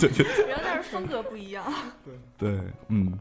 [0.00, 1.62] 对对然后但是风格不一样。
[2.38, 3.12] 对，对，嗯，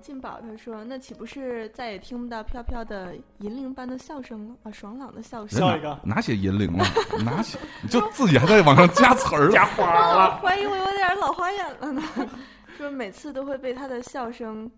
[0.00, 4.56] 劲宝他说：“那岂不是再也听不到飘飘的银铃般的笑声了？
[4.64, 5.58] 啊，爽朗的笑声。
[5.58, 6.84] 笑一个哪写银铃了？
[7.24, 7.58] 哪写？
[7.82, 9.52] 你就自己还在往上加词儿了。
[9.52, 12.02] 加花我了， 怀疑我有点老花眼了呢。
[12.76, 14.70] 说每次都会被他的笑声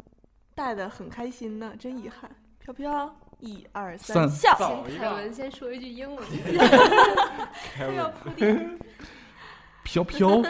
[0.55, 2.31] 带得很开心呢，真遗憾。
[2.59, 6.25] 飘飘，一二三笑，凯文先说一句英文，
[7.77, 8.79] 他要铺垫。
[9.85, 10.41] 飘飘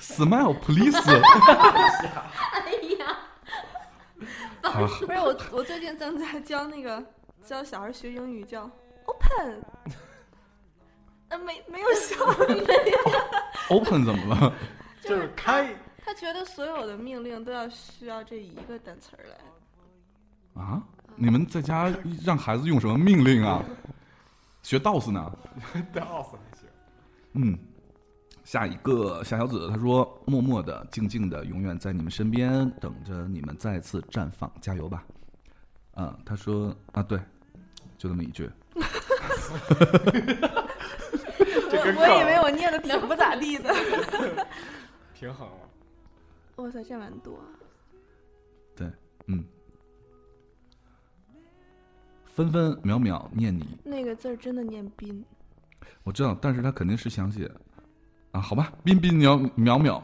[0.00, 0.98] ，smile please。
[0.98, 3.18] 哎呀，
[4.62, 7.02] 好， 不是我，我最近正在教那个
[7.44, 8.70] 教小孩学英语，叫
[9.06, 9.62] open。
[11.28, 12.16] 呃，没没有笑，
[13.68, 14.52] open 怎么了？
[15.02, 20.62] 就就是是开，他觉得所有的命令都要需要这一个单词儿来。
[20.62, 20.82] 啊？
[21.16, 21.92] 你们在家
[22.24, 23.62] 让孩子用什么命令啊？
[24.62, 25.32] 学 DOS 呢
[25.92, 26.68] ？？DOS 还行。
[27.32, 27.58] 嗯，
[28.48, 35.04] 下一个夏小子他说：“默默的、静静的，永远在你们身边，等着你们再次绽放，加油吧！”
[35.92, 37.18] 啊，他说啊，对，
[37.98, 38.50] 就这么一句。
[41.70, 43.70] 我我以为我念的挺不咋地的。
[45.12, 45.68] 平衡了，
[46.56, 47.38] 哇塞，这蛮多。
[48.74, 48.90] 对
[49.26, 49.44] 嗯，
[52.24, 55.22] 分分秒秒念你，那个字儿真的念斌，
[56.02, 57.50] 我知道，但是他肯定是想写
[58.32, 60.02] 啊，好吧，彬彬秒秒秒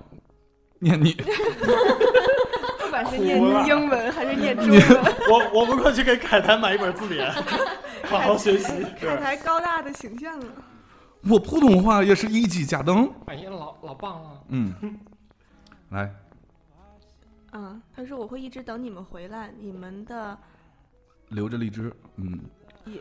[0.78, 1.12] 念你，
[2.80, 4.80] 不管是念英文还是念中文，
[5.30, 7.30] 我我们快去给凯台买一本字典，
[8.04, 8.84] 好好学习。
[9.00, 10.46] 凯台高大的形象啊。
[11.26, 13.10] 我普通话也是一级加登。
[13.26, 14.74] 哎呀，老老棒了，嗯，
[15.88, 16.14] 来，
[17.52, 20.36] 嗯，他说我会一直等你们回来，你们的
[21.30, 22.38] 留着荔枝，嗯
[22.84, 23.00] 也，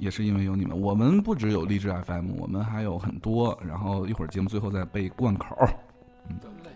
[0.00, 0.78] 也是因为有你们。
[0.78, 3.56] 我们不只有励志 FM，我们还有很多。
[3.64, 5.56] 然后一会儿节目最后再背贯口。
[6.40, 6.70] 真累。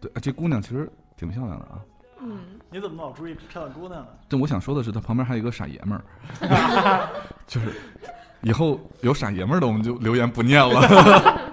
[0.00, 1.78] 对，这姑娘其实挺漂亮的啊。
[2.24, 4.08] 嗯，你怎么老注意漂亮姑娘呢？
[4.28, 6.00] 但我想说的是，她旁边还有一个傻爷们
[6.40, 7.08] 儿，
[7.46, 7.72] 就是
[8.42, 11.52] 以后有傻爷们儿的，我们就留言不念了。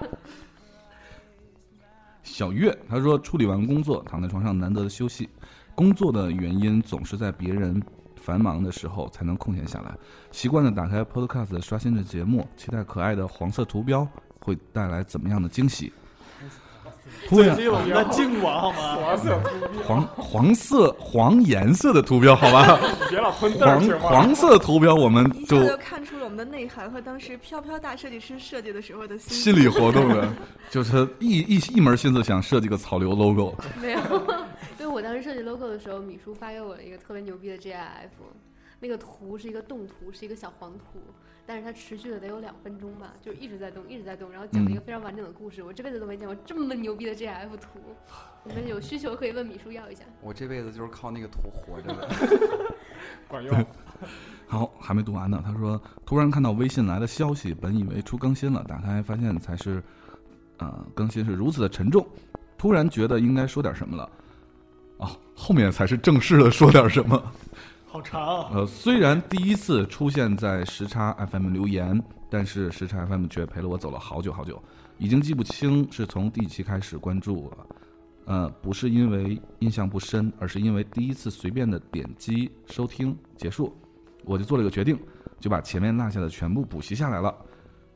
[2.22, 5.28] 小月她说，处理完工作，躺在床上难得的休息。
[5.74, 7.82] 工作的原因总是在别人
[8.30, 9.92] 繁忙的时候才能空闲下来。
[10.30, 14.06] 习惯的打开 Podcast 刷新着节目，期待可爱的黄色图标
[14.38, 15.92] 会带来怎么样的惊喜。
[17.28, 18.94] 姑娘，最近我们在静管好吗？
[18.94, 22.78] 黄色图标，黄黄色黄颜色的图标， 好吧？
[23.10, 24.12] 别老喷字儿黄？
[24.12, 30.28] 黄色图标，我们就就看出了我们的内涵和当时飘飘大设计师设计的时候的心心理活动的，
[30.70, 33.54] 就是一一一门心思想设计个草榴 logo。
[33.82, 34.00] 没有，
[35.00, 38.10] 我当时设计 logo 的时候，米叔发给我了一个特别牛逼的 GIF，
[38.80, 41.00] 那个图是一个动图，是一个小黄图，
[41.46, 45.62] 但是它持续了得有两分钟吧，就是一直在动，一直在动，然后讲了一个嗯非常完整的故事。
[45.62, 47.78] 我这辈子都没见过这么牛逼的 GIF 图，
[48.44, 50.04] 你们有需求可以问米叔要一下。
[50.20, 52.06] 我这辈子就是靠那个图活着的。
[53.26, 53.66] 管用。
[54.46, 55.42] 好，还没读完呢。
[55.42, 59.82] 他说，突然看到微信来的消息，本以为出更新了，打开发现才是，
[60.58, 62.06] 呃，更新是如此的沉重，
[62.58, 64.10] 突然觉得应该说点什么了。
[65.00, 67.20] 哦，后面才是正式的说点什么。
[67.86, 74.62] 好长啊，呃，虽然第一次出现在时差 FM 留言，但是时差 FM 却陪了我走了好久好久，
[74.98, 77.66] 已经记不清是从第几期开始关注了。
[78.26, 83.74] 呃，不是因为印象不深，而是因为第一次随便的点击收听结束，
[84.24, 84.96] 我就做了一个决定，
[85.40, 87.34] 就把前面落下的全部补习下来了。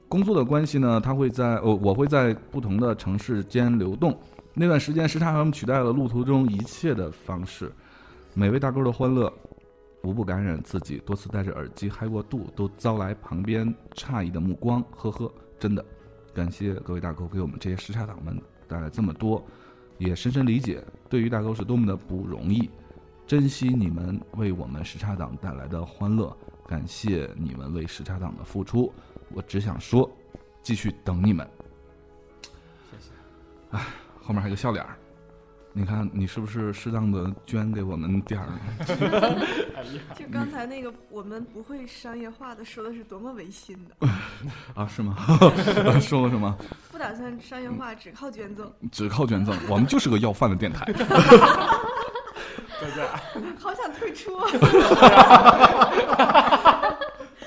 [0.09, 4.19] 工作的关系呢，它会在呃，我会在不同的城市间流动。
[4.57, 7.73] 那段时间，时差 FM 取代了路途中一切的方式，
[8.35, 9.33] 每位大哥的欢乐
[10.03, 14.81] 无不感染自己，多次戴着耳机嗨过度，都遭来旁边诧异的目光。
[14.95, 15.85] 呵呵，真的，
[16.33, 19.45] 感谢各位大哥给我们这些时差党们带来这么多，
[19.99, 22.71] 也深深理解对于大哥是多么的不容易，
[23.27, 26.37] 珍惜你们为我们时差党带来的欢乐，
[26.69, 28.93] 感谢你们为时差党的付出。
[29.31, 30.09] 我只想说，
[30.63, 31.49] 继续等你们。
[32.93, 33.11] 谢谢。
[33.71, 33.85] 唉，
[34.25, 34.97] 后面还有个笑脸儿。
[35.77, 38.49] 你看，你是不是适当的捐给我们点儿？
[40.15, 44.09] 就刚才那个我们不会商业化的说的是多么违心的，
[44.75, 45.17] 啊，是吗？
[46.01, 46.57] 说了什么？
[46.93, 48.73] 不打算商业化，只靠捐赠。
[48.93, 50.85] 只靠捐赠，我们就是个要饭的电台。
[52.81, 53.05] 再见。
[53.59, 54.49] 好想退出啊！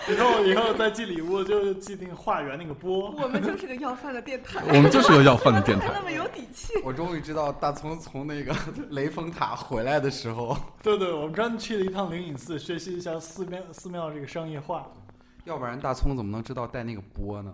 [0.09, 5.89] 以后以后再寄礼物就寄那个化缘那个波，我们就是个要饭的电台，我们就是个要饭的电台。
[5.93, 6.73] 那么有底气。
[6.85, 8.55] 我终于知道大葱从那个
[8.91, 14.87] 雷峰塔回来的时候，对对，我们刚去了一趟灵隐寺，学习一下寺庙寺庙这个商业化。
[15.43, 17.53] 要不然大葱怎么能知道带那个波呢？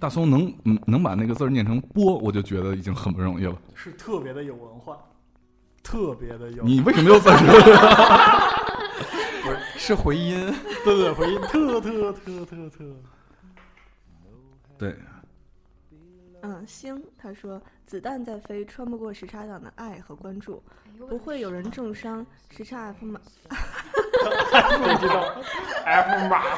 [0.00, 3.56] 大葱能嗯能把那个字儿念成波，我就觉得已经很不容易了。
[3.74, 4.98] 是特别的有文化，
[5.82, 6.64] 特别的有。
[6.64, 7.46] 你为什么又在这？
[9.74, 10.52] 不是， 回音。
[10.84, 12.84] 对对回音特特特特特。
[14.78, 14.96] 对，
[16.42, 20.62] 嗯，星他说，子弹在飞，穿不过时差党的爱和关注，
[21.08, 22.24] 不会有人重伤。
[22.50, 25.34] 时差 F 码， 不知道
[25.84, 26.42] F 码。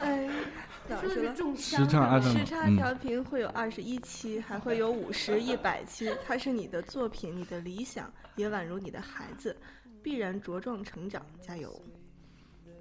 [0.00, 0.28] 哎，
[1.56, 6.10] 时差时差嗯调频会有二十一期，还会有五十、一百期。
[6.26, 9.56] 它是你的作品，你的理想，也宛如你的孩子，
[10.02, 11.70] 必然茁壮成长，加油！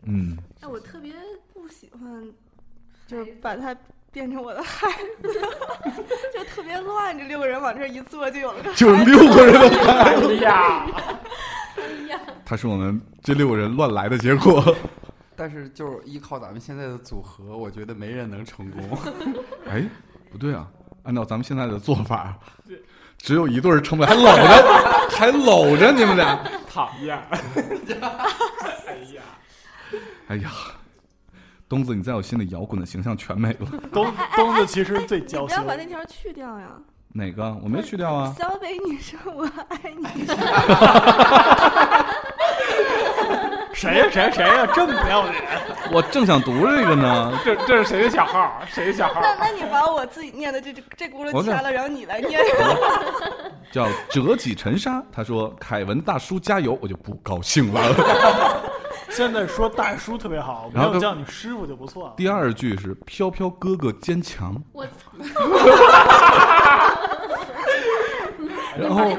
[0.03, 1.13] 嗯，哎，我特别
[1.53, 2.31] 不喜欢，
[3.05, 3.75] 就是把它
[4.11, 4.89] 变成我的孩
[5.21, 5.33] 子，
[6.33, 7.17] 就特别乱。
[7.17, 10.85] 这六个人往这儿一坐，就有了个就是六个人的孩子呀，
[11.75, 14.75] 哎呀， 他是我们这六个人乱来的结果。
[15.39, 18.84] 但是就是依靠咱们现在的组合，我觉得没人能成功。
[19.65, 19.88] 哎，
[20.30, 20.67] 不对啊，
[21.04, 22.38] 按照咱们现在的做法，
[23.17, 26.38] 只有一对儿成不了，还搂着，还搂着你们俩。
[26.67, 27.17] 讨厌。
[28.86, 29.23] 哎呀，
[30.28, 30.52] 哎呀，
[31.69, 33.67] 东子，你在我心里摇滚的形象全没了。
[33.93, 36.67] 东东子其实最你娇羞不要，把那条去掉呀！
[37.13, 37.58] 哪个？
[37.63, 38.36] 我没去掉啊。
[38.38, 40.28] 小北女生，我爱你。
[43.73, 45.36] 谁呀谁呀谁呀，这么不要脸！
[45.91, 47.32] 我正想读这个呢。
[47.45, 48.60] 这这是谁的小号？
[48.67, 49.21] 谁的小号？
[49.21, 52.41] 那那你把我自己念的这这这轱辘掐了，然后你来念。
[53.71, 57.79] 叫折戟沉沙，他说：“凯文大叔加油！”我就不高兴了。
[59.10, 62.13] 现在说大叔特别好，没然后跟有叫你师傅就不错了。
[62.17, 64.91] 第二句是“飘飘哥哥坚强我操！”，
[68.75, 69.15] 然后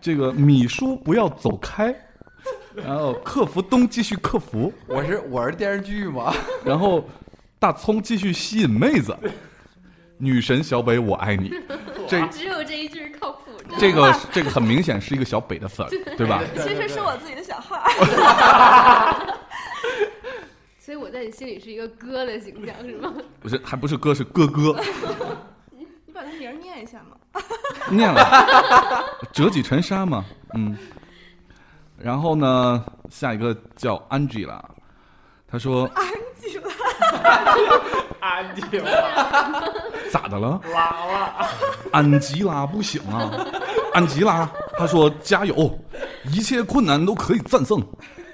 [0.00, 1.94] 这个米叔不要走开，
[2.74, 6.34] 然后客服东继续客服，我是我是电视剧吗？
[6.64, 7.08] 然后
[7.58, 9.16] 大葱继续吸引妹子，
[10.18, 11.50] 女神小北我爱你。
[12.08, 13.52] 这只有这一句靠谱。
[13.68, 15.86] 的这个这个很明显是一个小北的粉，
[16.18, 16.42] 对吧？
[16.56, 17.82] 其实是我自己的小号。
[20.78, 23.14] 所以我在你心里是一个哥的形象，是吗？
[23.40, 24.78] 不是，还不是哥，是哥哥。
[25.70, 27.16] 你把他名儿念一下嘛。
[27.90, 29.02] 念了，
[29.32, 30.76] 折戟沉沙嘛，嗯。
[32.04, 34.60] 然后呢，下一个叫 Angela，
[35.50, 35.88] 她说
[38.20, 38.90] 安静了，
[40.12, 40.60] 咋的了？
[40.74, 41.48] 拉了。
[41.92, 43.30] 安吉拉不行啊，
[43.94, 44.46] 安吉拉，
[44.76, 45.78] 他说加油，
[46.24, 47.82] 一切困难都可以战胜，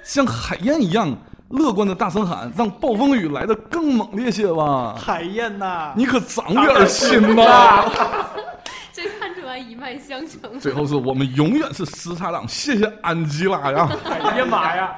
[0.03, 1.15] 像海燕一样
[1.49, 4.95] 乐观的大声喊，让暴风雨来的更猛烈些吧。
[4.97, 7.89] 海燕呐，你可长点心吧。
[9.01, 10.59] 这看出来来一脉相承。
[10.59, 13.89] 最后是我们永远是时差党，谢谢安吉拉呀！
[14.05, 14.95] 哎呀妈呀！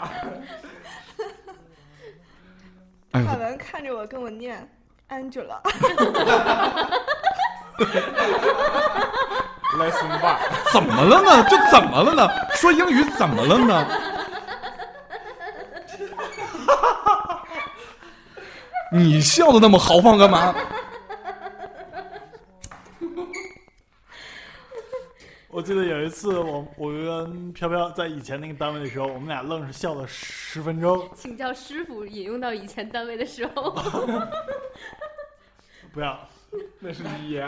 [3.12, 4.70] 哎呦，凯文看着我跟我念
[5.10, 5.64] Angela，Lesson
[10.22, 10.38] one，
[10.72, 11.44] 怎么了呢？
[11.50, 12.30] 就怎么了呢？
[12.56, 13.88] 说英语怎么了呢？
[18.92, 20.54] 你笑的那么豪放干嘛？
[25.54, 31.08] 我记得有一次我我跟飘飘在以前那个单位的时候，我们俩愣是笑了十分钟。
[31.14, 33.72] 请教师傅引用到以前单位的时候，
[35.94, 36.28] 不要，
[36.80, 37.44] 那是你爷。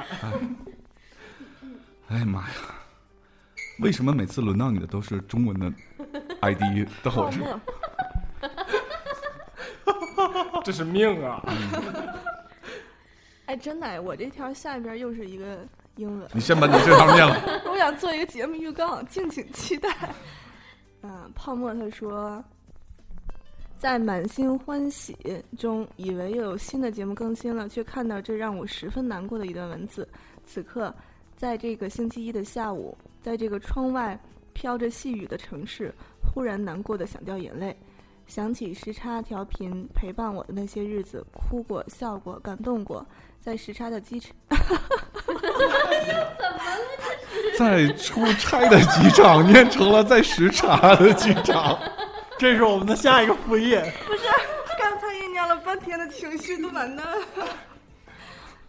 [2.10, 2.48] 哎呀妈呀！
[3.80, 5.74] 为什么每次轮到你的都是中文的
[6.42, 7.40] ID 到我这？
[10.64, 11.44] 这是命啊！
[13.48, 15.58] 哎，真的哎，我这条下边又是一个
[15.96, 16.28] 英文。
[16.34, 17.62] 你先把你这条念了。
[17.72, 19.90] 我想做一个节目预告，敬请期待。
[21.02, 22.44] 嗯，泡沫他说，
[23.78, 25.16] 在满心欢喜
[25.58, 30.08] 中，以为又有新的节目更新了，却看到这让我十分难过的一段文字。
[30.46, 30.94] 此刻，
[31.36, 34.20] 在这个星期一的下午，在这个窗外
[34.54, 37.76] 飘着细雨的城市，忽然难过的想掉眼泪。
[38.26, 43.06] 想起时差调频陪伴我的那些日子，哭过、笑过、感动过，
[43.40, 44.36] 在时差的机场。
[47.58, 51.80] 在出差的机场念成了在时差的机场。
[52.38, 53.80] 这是我们的下一个副业。
[54.06, 54.24] 不是
[54.78, 57.48] 刚才酝酿了半天的情绪都完蛋了。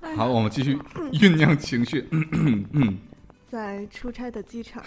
[0.16, 0.78] 好，我们继续
[1.12, 2.06] 酝酿情绪。
[2.12, 2.96] 嗯嗯，
[3.50, 4.80] 在出差的机场，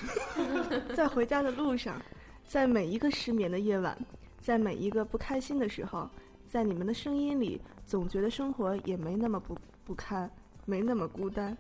[0.96, 2.02] 在回家的路上，
[2.48, 3.98] 在每一个失眠的夜晚，
[4.40, 6.10] 在每一个不开心的时候，
[6.50, 10.32] 在你们的声音里，总觉得生活也没那么不不堪，
[10.64, 11.58] 没那么孤单。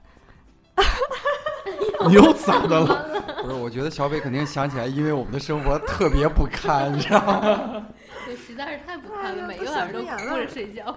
[2.07, 3.23] 你又咋的了？
[3.43, 7.85] 不是，我觉得小北肯定想起来，因为我们的生活特别不堪，你知道吗？
[8.25, 10.95] 对，实在是太不堪了，哎每个晚上都哭着睡觉。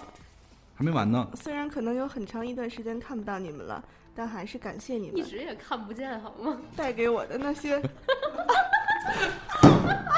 [0.74, 1.28] 还没完呢。
[1.34, 3.82] 虽然可能有很长一段时间看不到你们了，
[4.14, 6.56] 但还是感谢你们一直也看不见，好吗？
[6.76, 7.80] 带给我的那些。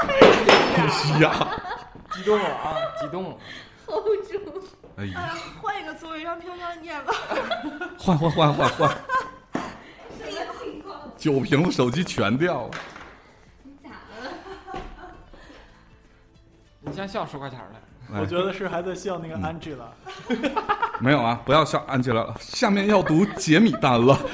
[0.04, 1.48] 哎呀，
[2.12, 2.74] 激动了啊！
[3.00, 3.36] 激动了
[3.86, 4.62] ！hold 住，
[4.96, 7.12] 哎呀，换一个座位让飘飘念吧。
[7.98, 8.90] 换换换换换，
[11.16, 12.70] 酒瓶子手机全掉了。
[13.82, 14.30] 咋了？
[16.80, 17.78] 你先笑十块钱儿来。
[18.12, 19.88] 哎我觉得是还在笑那个 Angela。
[21.00, 24.18] 没有啊，不要笑安吉拉了，下面要读杰米丹了。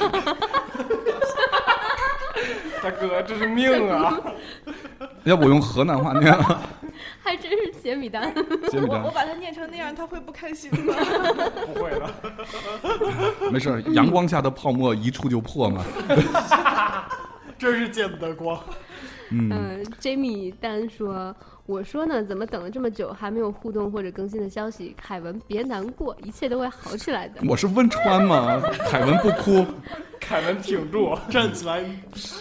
[2.83, 4.19] 大哥，这是命啊！
[5.25, 6.63] 要不我用河南话念了？
[7.23, 8.33] 还真是杰米丹。
[8.71, 10.95] 杰米丹我我把它念成那样，他会不开心吗？
[11.67, 15.85] 不会的，没事，阳光下的泡沫一触就破嘛。
[17.59, 18.59] 真是见不得光。
[19.31, 21.35] 嗯，嗯，Jamie 丹说
[21.67, 24.95] ：“我说呢，怎么等了这么久还没有互动或者更新的消息？
[24.97, 27.41] 凯文别难过，一切都会好起来的。
[27.49, 28.61] 我是汶川嘛，
[28.91, 29.65] 凯文不哭。
[30.21, 31.85] 凯文挺住，站起来，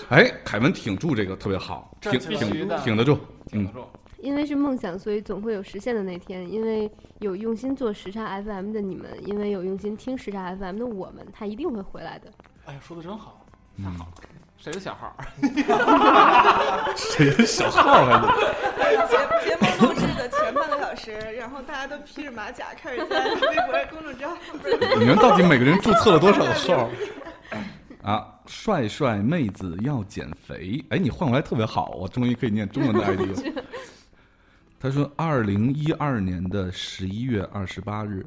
[0.10, 3.14] 哎，凯文挺住这个特别好，挺挺挺得住。
[3.52, 3.86] 嗯挺得，住。
[4.22, 6.52] 因为是梦想，所以总会有实现的那天。
[6.52, 12.30] 因为有用心做时差 FM 的你们，因为有用心听时差 FM 的我们，他一定会回来的。
[12.66, 13.46] 哎呀，说的真好。
[13.78, 13.86] 嗯，
[14.62, 15.16] 谁的小号？
[16.95, 19.49] 谁的小号还是？
[19.49, 24.38] 节节目录制的前半个小时，然后大家都披着马甲开始在微博、公众账号。
[24.99, 26.89] 你们到底每个人注册了多少号？
[28.03, 30.84] 啊，帅帅妹子要减肥。
[30.89, 33.64] 哎，你换过来特别好，我终于可以念中文的 ID 了。
[34.78, 38.26] 他说，二零一二年的十一月二十八日，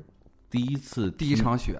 [0.50, 1.78] 第一次第一场雪，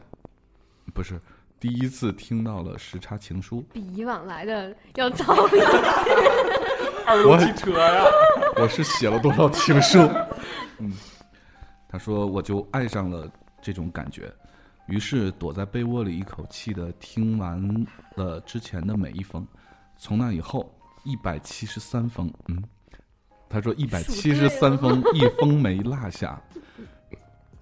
[0.93, 1.19] 不是
[1.63, 5.65] 第一次听到了时差情书，比以往来的要早一点。
[7.07, 8.03] 二路汽车呀！
[8.57, 10.01] 我是写了多少情书？
[10.79, 10.93] 嗯，
[11.89, 14.29] 他说我就爱上了这种感觉，
[14.87, 17.87] 于是躲在被窝里一口气的听完
[18.17, 19.47] 了之前的每一封。
[19.97, 20.69] 从那以后，
[21.05, 22.61] 一百七十三封，嗯，
[23.49, 26.43] 他说一百七十三封，一封没落下，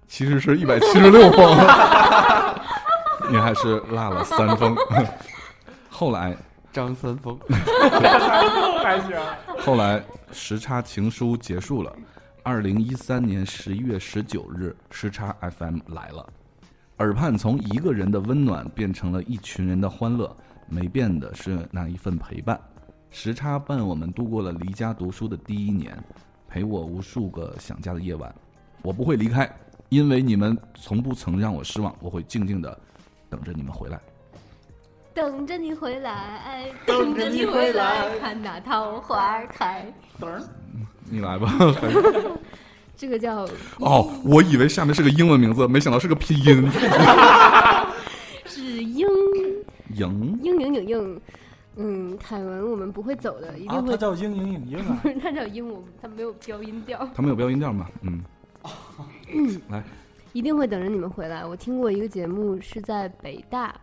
[0.07, 1.55] 其实是一百七十六封，
[3.29, 4.75] 你还是落了三封。
[5.89, 6.35] 后来
[6.71, 7.37] 张三丰，
[8.81, 9.11] 还行。
[9.59, 11.93] 后来时差情书结束了，
[12.43, 16.25] 二零一三年十一月十九日，时差 FM 来了，
[16.97, 20.35] 耳畔从一个人的温暖变成了一群人的欢乐，
[20.67, 22.59] 没变的是那一份陪伴。
[23.09, 26.01] 时差伴我们度过了离家读书的第一年，
[26.47, 28.33] 陪我无数个想家的夜晚。
[28.81, 29.53] 我不会离开，
[29.89, 32.79] 因为你们从不曾让我失望，我会静静的
[33.31, 33.99] 等着你们回来。
[35.13, 39.91] 等着你回来，等着着你你回来，来看那桃花开。
[40.19, 40.41] 噔儿，
[41.09, 41.51] 你来吧。
[42.95, 43.47] 这个叫
[43.79, 46.69] 哦，我以为下面是个英文名字，没想到是个拼音。
[48.45, 49.07] 是英
[49.95, 51.21] 英英英英英，
[51.77, 53.91] 嗯，凯文我们不会走的，一啊，定会。
[53.91, 54.99] 他叫英英影英啊。
[55.01, 57.87] 不是，它叫英，我他没有标音调，他没有标音调吗？
[58.01, 58.23] 嗯，
[59.69, 59.83] 来，
[60.33, 61.45] 一定会等着你们回来。
[61.45, 63.75] 我听过一个节目，是在北大，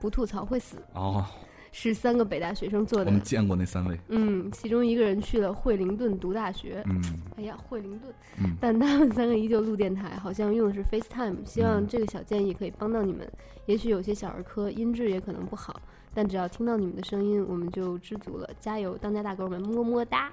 [0.00, 1.24] 不吐槽会死，哦，
[1.72, 3.20] 是三个北大学生做的我们。
[3.22, 3.98] 见过那三位。
[4.08, 6.82] 嗯，其中一个人去了惠灵顿读大学。
[6.86, 7.02] 嗯
[7.36, 11.36] 哎呀，惠灵顿，嗯但他们三个依旧录电台，好像用的是 FaceTime。
[11.44, 13.30] 希望嗯这个小建议可以帮到你们。
[13.66, 15.80] 也许有些小儿科，音质也可能不好，
[16.12, 18.48] 但只要听到你们的声音，我们就知足了。
[18.60, 20.30] 加油，当家大哥们，么么哒！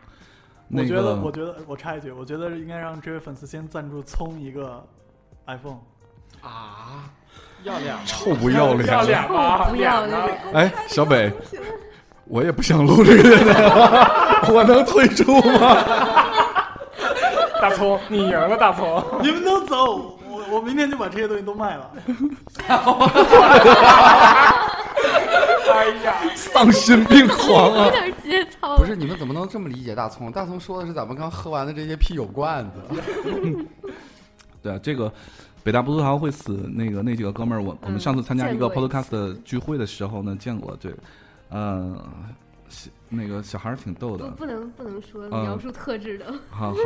[0.70, 4.86] 我觉得，我觉得，我插一句，我觉得应该让这位粉丝先赞助葱一个
[5.52, 5.80] iPhone。
[6.42, 7.04] 啊，
[7.64, 8.00] 要脸吗？
[8.06, 9.66] 臭不要脸要脸吗？
[9.70, 11.32] 不要脸哎，小北，
[12.26, 13.30] 我也不想录这个
[14.52, 15.86] 我能退出吗？
[17.62, 19.04] 大葱，你赢了，大葱。
[19.22, 21.92] 你们都走，我我明天就把这些东西都卖了。
[25.74, 27.92] 哎呀，丧心病狂啊有！
[27.92, 28.76] 点节操。
[28.78, 30.32] 不是你们怎么能这么理解大葱？
[30.32, 32.82] 大葱说的是咱们刚喝完的这些啤酒罐子。
[34.62, 35.12] 对啊，这个
[35.64, 40.94] 北大不吐槽会死那个那几个哥们儿，我我们嗯上次参加一个 podcast 的聚会的时候呢，见过，对，
[41.50, 42.04] 呃，
[43.10, 46.78] 那个小孩儿挺逗的，不不能不能说嗯描述特质的，好好，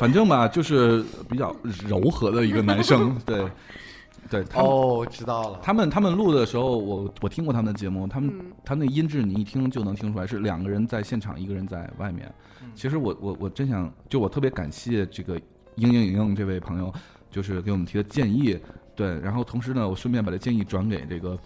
[0.00, 1.54] 反正吧，就是比较
[1.86, 3.44] 柔和的一个男生，对，
[4.30, 5.60] 对，他们、哦，知道了。
[5.62, 12.30] 他们他们录的时候，我我听过他们的节目，他们、嗯他那音质你一听就能听出来是两个人在现场，一个人在外面。
[12.74, 15.40] 其实我我我真想，就我特别感谢这个
[15.78, 16.92] 英英莹莹这位朋友，
[17.30, 18.58] 就是给我们提的建议，
[18.94, 21.38] 对，然后同时呢，我顺便把这建议转给这个。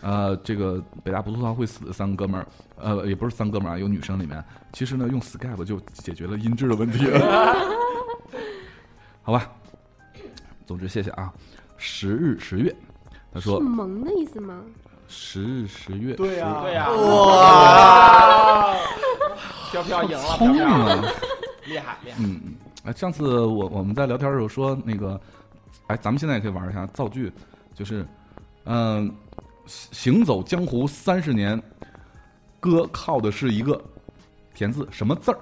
[0.00, 7.56] 呃，这个北大不吐槽会死的三个哥们儿，呃，也不是三哥们儿啊，有女生里面，其实呢，用 Skype 就解决了音质的问题了。
[9.24, 9.50] 好吧，
[10.66, 11.32] 总之谢谢啊。
[11.78, 12.76] 十日十月，
[13.32, 14.60] 他说是萌的意思吗？
[15.08, 18.76] 十日十月，对呀、对呀，哇，
[19.70, 21.02] 飘飘赢了，聪明啊，
[21.64, 22.18] 厉害厉害。
[22.18, 22.54] 嗯，嗯
[22.84, 25.18] 哎，上次我我们在聊天的时候说那个，
[25.86, 27.32] 哎，咱们现在也可以玩一下造句，
[27.74, 28.06] 就是，
[28.64, 29.10] 嗯、
[29.66, 31.60] 行走江湖三十年，
[32.60, 33.82] 哥靠的是一个
[34.54, 35.38] 填字什么字儿？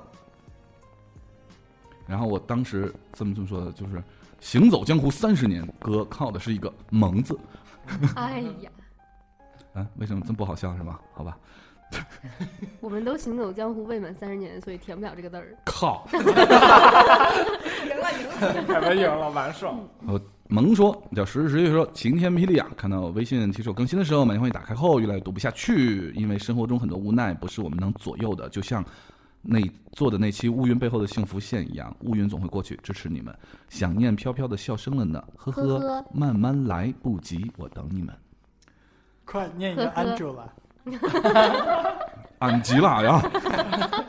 [2.07, 4.03] 然后我当时这么这么说的，就是
[4.39, 7.37] 行走江湖三十年，哥靠的是一个蒙字。
[8.15, 8.71] 哎呀，
[9.75, 10.97] 啊，为什么这么不好笑是吗？
[11.13, 11.37] 好吧，
[12.81, 15.57] 我们都行走江湖未满三十年，所以填不了这个字儿。
[15.65, 16.07] 靠。
[16.13, 16.19] 赢
[18.01, 19.79] 了赢了，凯文赢了，完胜。
[20.49, 22.69] 萌说叫十日十月说晴天霹雳啊！
[22.77, 28.85] 看到微信提示我更新的时候，每天会打开后越来越读不下去，因为生活中很多无奈不是我们能左右的，就像
[29.41, 29.59] 那
[29.93, 33.35] 做的那期乌云背后的幸福线一样，乌云总会过去，支持你们，
[33.71, 38.15] 想念飘飘的笑声了呢，呵呵呵慢慢来，不急，我等你们。
[39.25, 40.45] 快念一个呵呵 Angela，
[42.41, 43.23] 俺急了呀！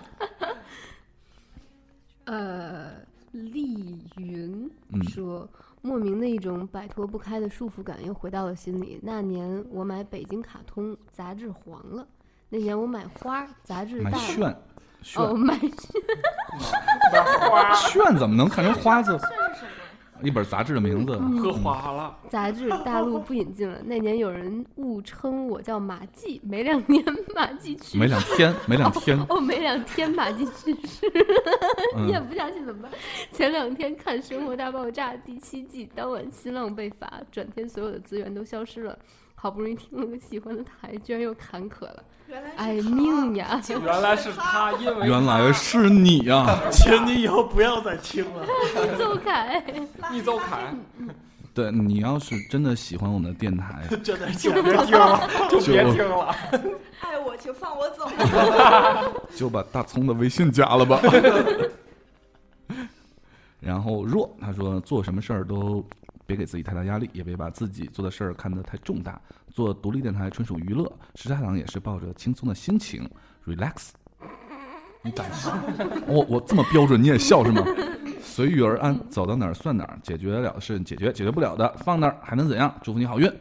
[2.25, 2.91] 呃，
[3.31, 5.47] 丽云嗯说，
[5.81, 8.99] 莫名的一种摆脱不开的束缚感又回到了心里。
[9.03, 12.07] 那年我买北京卡通杂志黄了，
[12.49, 14.55] 那年我买花杂志大买炫
[15.03, 15.59] 炫、哦 买
[17.49, 19.19] 花炫怎么能看成花字？
[20.23, 21.17] 一本杂志的名字。
[21.41, 23.79] 喝花了，杂志大陆不引进了。
[23.83, 27.03] 那年有人误称我叫马季，没两年
[27.35, 31.11] 马季去世没两天，没两天，哦，没两天马季去世，
[31.97, 32.91] 嗯 咽不下去怎么办？
[33.31, 38.97] 前两天看《生活大爆炸》第七季，当晚新浪被罚，转天所有的资源都消失了。
[39.43, 43.61] 好不容易听了个喜欢的台，居然又坎坷了，原来是哎他命呀！
[43.67, 48.45] 原来是他，因为原来是你呀、 请你以后不要再听了。
[48.97, 49.61] 邹凯，
[50.13, 50.73] 一周凯，
[51.53, 54.61] 对你要是真的喜欢我们的电台， 真的就别？
[54.85, 56.33] 听了，就别听了。
[57.01, 58.09] 爱我请放我走。
[59.35, 61.01] 就把大葱的微信加了吧。
[63.59, 65.85] 然后若他说做什么事儿都
[66.33, 69.21] 别给自己太大压力，也别把自己做的事儿看得太重大。
[69.51, 73.07] 做独立电台纯属娱乐，时差党也是抱着轻松的心情
[73.45, 73.91] relax。
[75.03, 75.55] 你敢笑？
[76.07, 77.63] 我我这么标准你也笑是吗？
[78.19, 82.73] 随遇而安，走到哪儿算哪儿，解决得了的事解决，解决不了的放那儿还能怎样？
[82.81, 83.31] 祝福你好运。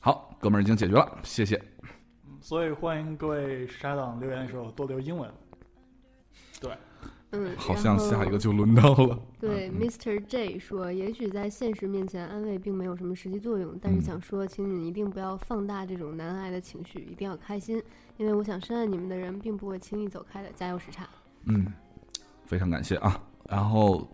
[0.00, 1.62] 好，哥们儿已经解决了，谢谢。
[2.40, 5.30] 所以欢迎各位沙党留言的时候多留英文。
[6.60, 6.72] 对
[7.32, 9.18] 嗯， 好像下一个就轮到了。
[9.40, 10.24] 对嗯，Mr.
[10.26, 17.82] J 说，也许在现实面前安慰并没有什么实际作用，但是嗯想说，请你们一定不要放大这种难挨的情绪，一定要开心，
[18.16, 21.08] 因为我想深爱你们的人并不会轻易走开的，加油时差。
[21.44, 21.66] 嗯，
[22.44, 23.20] 非常感谢啊。
[23.48, 24.06] 然后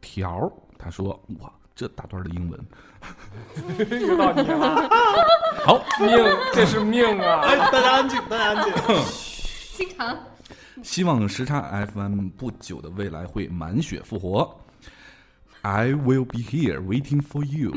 [0.00, 1.08] 条儿他说
[1.40, 2.66] 哇，这大段的英文，
[4.08, 4.88] 又到你了。
[5.64, 6.10] 好，命，
[6.54, 7.40] 这是命啊！
[7.44, 9.04] 哎，大家安静，大家安静。
[9.04, 10.16] 心肠，
[10.82, 14.58] 希望时差 FM 不久的未来会满血复活。
[15.62, 17.72] I will be here waiting for you。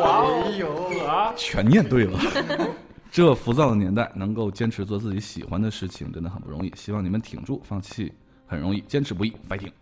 [0.00, 2.18] 哇哦，啊，全念对了。
[3.10, 6.72] 这浮躁的年代，能够坚持做自己喜欢的事情，真的很不容易。
[6.76, 8.12] 希望你们挺住，放弃
[8.46, 9.72] 很容易，坚持不易，fighting。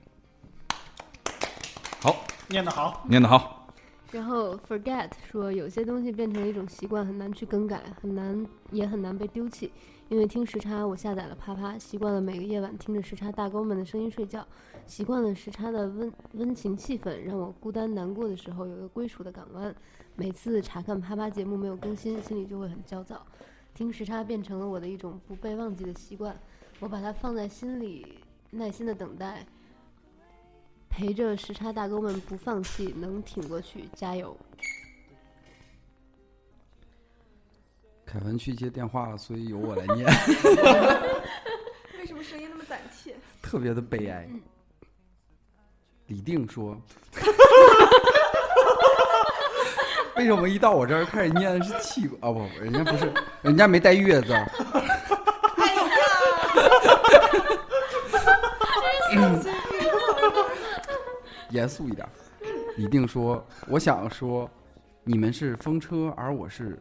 [2.00, 3.68] 好，念得好，念得好。
[4.12, 9.70] 然后 Forget 说，有些东西变成了一种习惯，很难去更改，很难也很难被丢弃。
[10.08, 14.46] 因为听时差，我下载了啪啪，习惯了每个夜晚听着时差大哥们的声音睡觉，
[14.86, 19.74] 习惯了时差的温温情气氛，让我孤单难过的时候有个归属的港湾。
[20.14, 23.20] 每次查看啪啪节目没有更新，心里就会很焦躁。
[23.74, 26.38] 听时差变成了我的一种不被忘记的习惯，
[26.78, 28.20] 我把它放在心里，
[28.52, 29.44] 耐心的等待，
[30.88, 34.36] 陪着时差大哥们不放弃，能挺过去，加油！
[38.06, 40.06] 凯文去接电话了，所以由我来念，
[41.98, 43.12] 为什么声音那么胆怯？
[43.42, 44.28] 特别的悲哀。
[46.06, 46.80] 李定说
[50.16, 52.30] ：“为什么一到我这儿开始念的是气啊？
[52.30, 54.46] 不，人家不是，人家没带月字儿。
[55.56, 55.82] 哎呀，
[59.16, 59.42] 嗯
[61.50, 62.08] 严肃一点。
[62.76, 64.48] 李定说：“我想说，
[65.02, 66.80] 你们是风车，而我是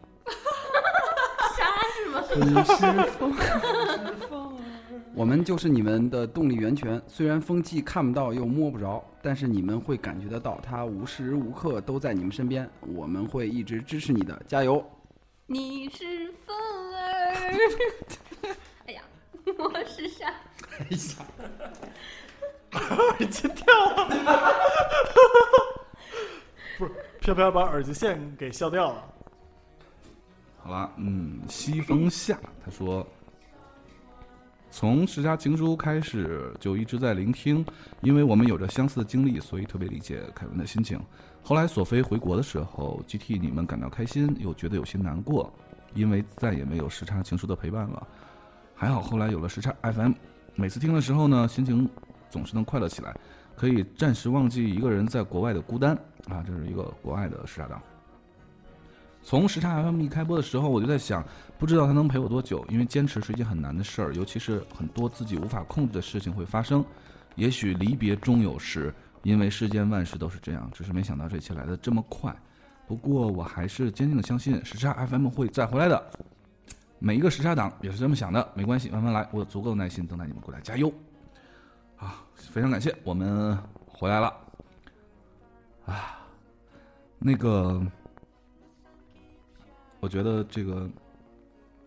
[2.37, 3.33] 你是风，
[5.13, 7.01] 我们就是你们的动力源泉。
[7.07, 12.69] 虽然风既看不到又摸不着，但是你们会感觉得到，它无时无刻都在你们身边。
[12.81, 14.85] 我们会一直支持你的，加油！
[15.45, 16.53] 你是风
[16.93, 17.31] 儿，
[18.87, 19.01] 哎呀，
[19.57, 20.27] 我是沙。
[20.77, 20.87] 哎
[22.71, 22.79] 呀，
[23.17, 23.65] 耳机掉
[23.95, 24.09] 了。
[26.77, 29.14] 不是，飘飘把耳机线给笑掉了。
[30.65, 33.05] 好了，嗯，西风下他说，
[34.71, 37.63] 从时差情书开始就一直在聆听，
[38.01, 40.99] 因为我们有着相似的经历，所以特别理解凯文的心情。
[41.43, 45.53] 后来索菲回国的时候，既替你们感到开心，又觉得有些难过，
[45.93, 48.07] 因为再也没有时差情书的陪伴了。
[48.73, 50.13] 还好后来有了时差 FM，
[50.55, 51.87] 每次听的时候呢，心情
[52.31, 53.15] 总是能快乐起来，
[53.55, 55.95] 可以暂时忘记一个人在国外的孤单
[56.27, 57.79] 啊，这是一个国外的时差党。
[59.27, 61.25] 从时差 FM 一开播的时候，我就在想，
[61.57, 66.85] 不知道他能陪我多久，因为坚持是一件很难的事儿，尤其是很多自己无法控制的事情会发生。
[67.33, 72.33] 也许离别终有时，因为世间万事都是这样，只是没想到这一切来的这么快。
[72.85, 76.11] 不过我还是坚定的相信时差 FM 会再回来的。
[76.99, 80.93] 每一个时差党也是这么想的，没关系，慢慢来，我有足够的耐心等待你们过来，加油！
[81.97, 83.57] 啊，非常感谢，我们
[83.87, 84.31] 回来了。
[85.87, 86.19] 啊，
[87.17, 87.81] 那个。
[90.05, 90.87] 我觉得这个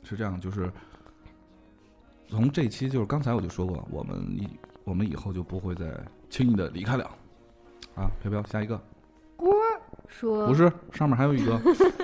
[0.02, 0.68] 是这样，就是
[2.26, 4.48] 从这期，就是刚才我就说过，我们以
[4.82, 5.84] 我们以后就不会再
[6.28, 7.04] 轻易的离开了。
[7.94, 8.80] 啊，飘飘，下一个
[9.36, 9.54] 郭
[10.08, 11.60] 说不是上面还有一个，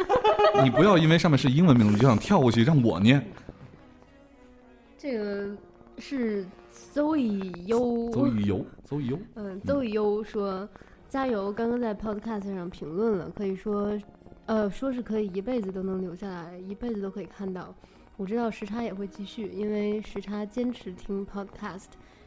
[0.62, 3.20] 你不要因为上面是英文名字就想跳过去让我念。
[4.96, 5.56] 这个
[5.98, 6.46] 是
[6.92, 10.68] 邹以优，邹以优，邹以优，嗯，邹以优说
[11.08, 13.98] 加油，刚刚在 Podcast 上评论了，可以说，
[14.47, 17.74] 呃，说是可以一辈子都能留下来，一辈子都可以看到。
[18.16, 21.86] 我知道时差也会继续，因为时差坚持听 Podcast，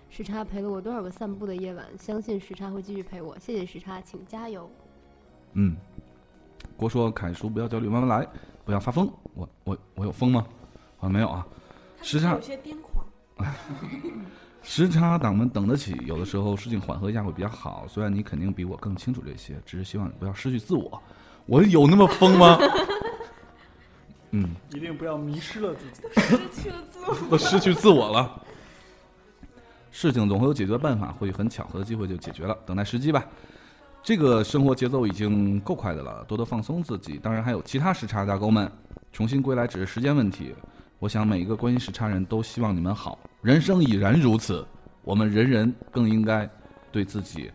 [0.09, 3.37] 时差陪了我多少个散步的夜晚，相信时差会继续陪我。
[3.39, 4.69] 谢谢时差，请加油。
[5.53, 5.77] 嗯，
[6.75, 8.27] 郭说凯叔不要焦虑，慢慢来，
[8.65, 9.09] 不要发疯。
[9.33, 10.45] 我我我有疯吗？
[10.99, 11.47] 啊，没有啊。
[12.01, 13.05] 时差有些癫狂。
[14.63, 17.85] 时差党们等得起，有的时候事情缓和一下会比较好。
[17.87, 21.01] 虽然你肯定比我更清楚这些，只是希望你不要失去自我。
[21.47, 22.59] 我有那么疯吗？
[24.31, 26.03] 嗯，一定不要迷失了自己。
[26.21, 27.29] 失去了自我。
[27.31, 28.43] 都失去自我了。
[29.89, 33.25] 事情总会有解决的办法，或许很巧合的机会就解决了，等待时机吧。
[34.03, 37.17] 这个生活节奏已经够快的了，多多放松自己。
[37.17, 38.71] 当然还有其他时差大哥们，
[39.11, 40.53] 重新归来只是时间问题。
[40.99, 44.65] 我想每一个关心时差人都希望你们好，人生已然如此，
[45.03, 46.49] 我们人人更应该
[46.91, 47.51] 对自己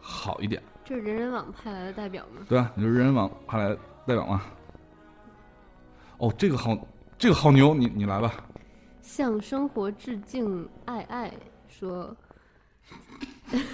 [0.00, 2.40] 好一点，这是人人网派来的代表吗？
[2.48, 2.72] 对啊？
[2.74, 3.76] 你是人人网派来的
[4.06, 4.42] 代表吗？
[6.16, 6.74] 哦，这个好，
[7.18, 8.32] 这个好牛，你你来吧。
[9.02, 11.30] 向生活致敬，爱爱
[11.68, 12.16] 说，
[13.52, 13.66] 名字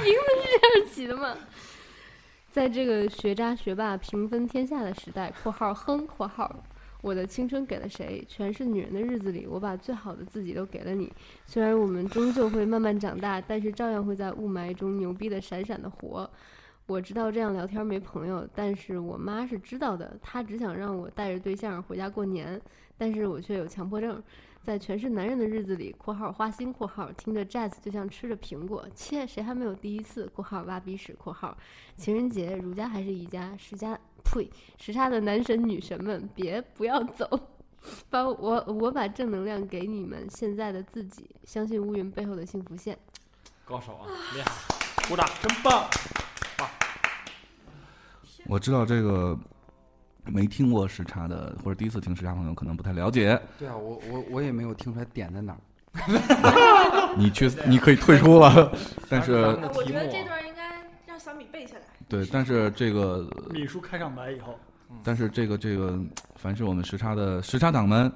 [0.00, 1.36] 是这样起的吗？
[2.50, 6.64] 在这个学渣学霸平分天下的时代（括号哼括号），
[7.02, 8.24] 我的青春给了谁？
[8.28, 11.12] 全是女人的日子里，我把最好的自己都给了你。
[11.44, 16.30] 虽然我们终究会慢慢长大，但是照样会在雾霾中牛逼的闪闪的活。
[16.86, 22.60] 我知道这样聊天没朋友，但是我妈是知道的，她只想让我带着对象回家过年，
[22.96, 24.22] 但是我却有强迫症。
[24.62, 31.56] 在全是男人的日子里（括号花心括号）听着 jazz 就像吃着苹果，切，谁还没有第一次（括号挖鼻屎括号）
[31.96, 33.56] 情人节，儒家还是宜家？
[33.56, 34.48] 时家呸，
[34.78, 37.28] 时差的男神女神们，别不要走，
[38.08, 42.96] 把我我把正能量给你们现在的自己，相信乌云背后的幸福线。
[43.64, 44.52] 高手啊，厉害，
[45.08, 45.90] 鼓掌，真棒！
[48.46, 49.38] 我知道这个
[50.26, 53.40] 没听过时差的，或者第一次听时差朋友可能不太了解。
[53.58, 55.58] 对啊，我我我也没有听出来点在哪儿。
[57.18, 58.72] 你去，你可以退出了。
[59.10, 59.34] 但是，
[59.74, 61.82] 我觉得这段应该让小米背下来。
[62.08, 64.58] 对，但是这个，米叔开场白以后，
[65.02, 65.98] 但是这个这个，
[66.36, 68.10] 凡是我们时差的时差党们，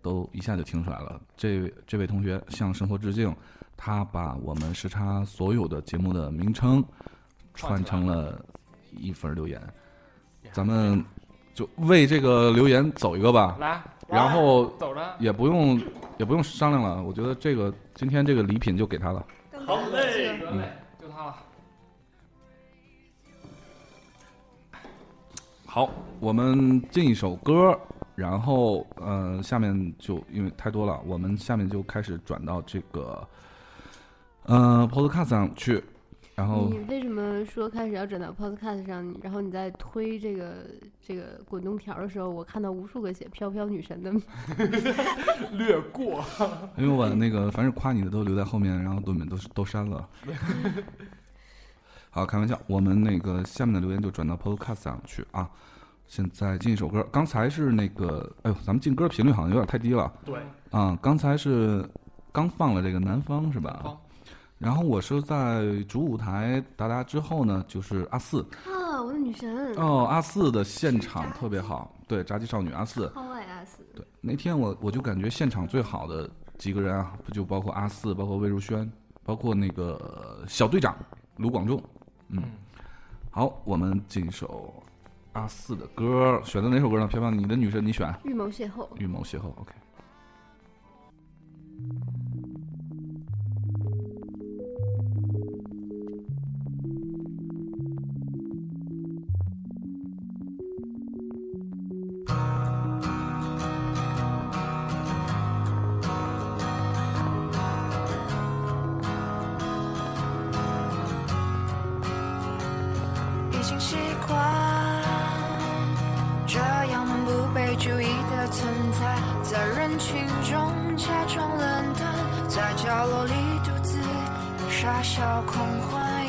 [0.00, 1.20] 都一下就听出来了。
[1.36, 3.32] 这位这位同学向生活致敬，
[3.76, 6.84] 他把我们时差所有的节目的名称
[7.54, 8.44] 串成了
[8.90, 9.60] 一份留言。
[10.50, 11.04] 咱们
[11.54, 15.80] 就为这个留言走一个吧，来，然后走着，也不用
[16.18, 17.02] 也不用商量了。
[17.02, 19.24] 我觉得这个今天这个礼品就给他了。
[19.66, 21.36] 好嘞，得嘞，就他了。
[25.66, 25.88] 好，
[26.20, 27.78] 我们进一首歌，
[28.14, 33.26] 然后呃，下面就因为太多了，我们下面就开始转到这个
[34.44, 35.82] 呃 Podcast 上去，
[36.34, 39.14] 然后你为什么说开始要转到 Podcast 上？
[39.22, 40.66] 然后你在推这个
[41.00, 44.10] 这个滚动条的时候，我看到无数个写“飘飘女神”的，
[45.52, 46.24] 略过，
[46.78, 50.08] 因为我那个凡是夸你的都留在后面，然后都都都删了。
[52.08, 55.48] 好，开玩笑，我们那个下面的留言就转到 Podcast 上去啊。
[56.06, 60.38] 现在进一首歌，刚才是那个，哎呦，咱们进歌频率好像有点太低了对，
[60.70, 60.98] 啊。
[61.00, 61.88] 刚才是
[62.30, 63.96] 刚放了这个南方是吧？
[64.62, 78.90] 好然后我是在主舞台达达之后呢，就是阿四啊，我的女神，哦，阿四的现场特别好，对，炸鸡少女阿四，超爱阿四，对，那天我我就感觉现场最好的几个人啊，不就包括阿四，包括魏如萱，
[79.24, 79.94] 包括那个
[80.40, 80.96] 呃小队长
[81.36, 81.82] 卢广仲，
[82.28, 82.42] 嗯，
[83.30, 84.72] 好，我们进一首
[85.32, 87.08] 阿四的歌，选择哪首歌呢？
[87.08, 88.86] 飘飘，你的女神你选预谋邂逅。
[88.98, 89.72] 预谋邂逅，OK。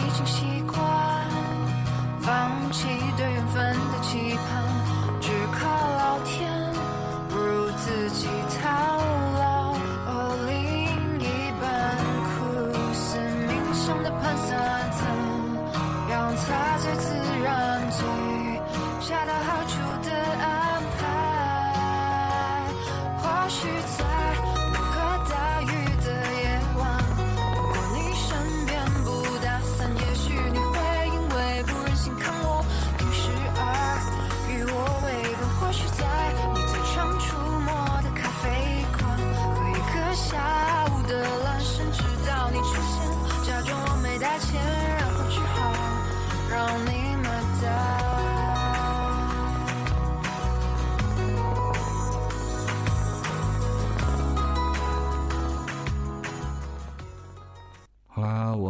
[0.05, 0.81] 已经习惯
[2.19, 2.87] 放弃
[3.17, 4.63] 对缘分的期盼，
[5.21, 6.51] 只靠老天
[7.29, 8.27] 不如自己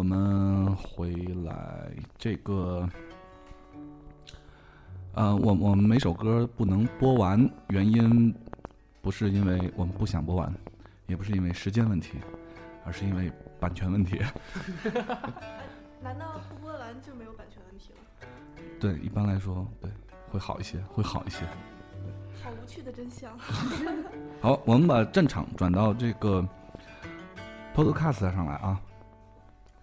[0.04, 1.14] 我们回
[1.45, 2.86] 来这个，
[5.14, 8.36] 呃，我我们每首歌不能播完，原因
[9.01, 10.54] 不是因为我们不想播完，
[11.08, 12.18] 也不是因为时间问题，
[12.84, 13.32] 而是因为
[13.62, 14.20] 版权问题。
[16.01, 18.28] 难道不播完就没有版权问题了？
[18.82, 19.89] 对，一般来说，对，
[20.30, 21.45] 会好一些，会好一些。
[22.43, 23.32] 好无趣的真相。
[24.41, 26.45] 好，我们把战场转到这个
[27.74, 28.78] Podcast 上来啊。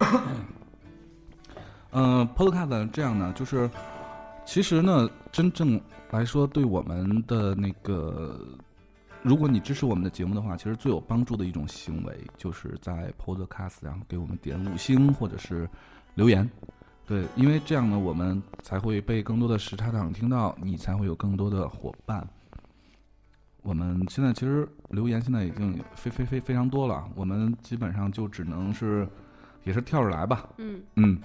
[1.93, 3.69] 嗯、p o d c a s t 这样呢，就是
[4.45, 5.79] 其实呢，真正
[6.11, 8.39] 来说，对我们的那个
[9.21, 15.69] 如果你支持我们的节目的话，其实最有帮助的一种行为，就是在 Podcast 上给我们点五星或者是
[16.15, 16.49] 留言。
[17.05, 22.25] 对，因为这样呢，我们才会被更多的时差党听到，你才会有更多的伙伴。
[23.63, 29.07] 我们现在其实留言现在已经非非非非常多了，我们基本上就只能是
[29.63, 30.47] 也是跳着来吧。
[30.57, 31.17] 嗯，嗯，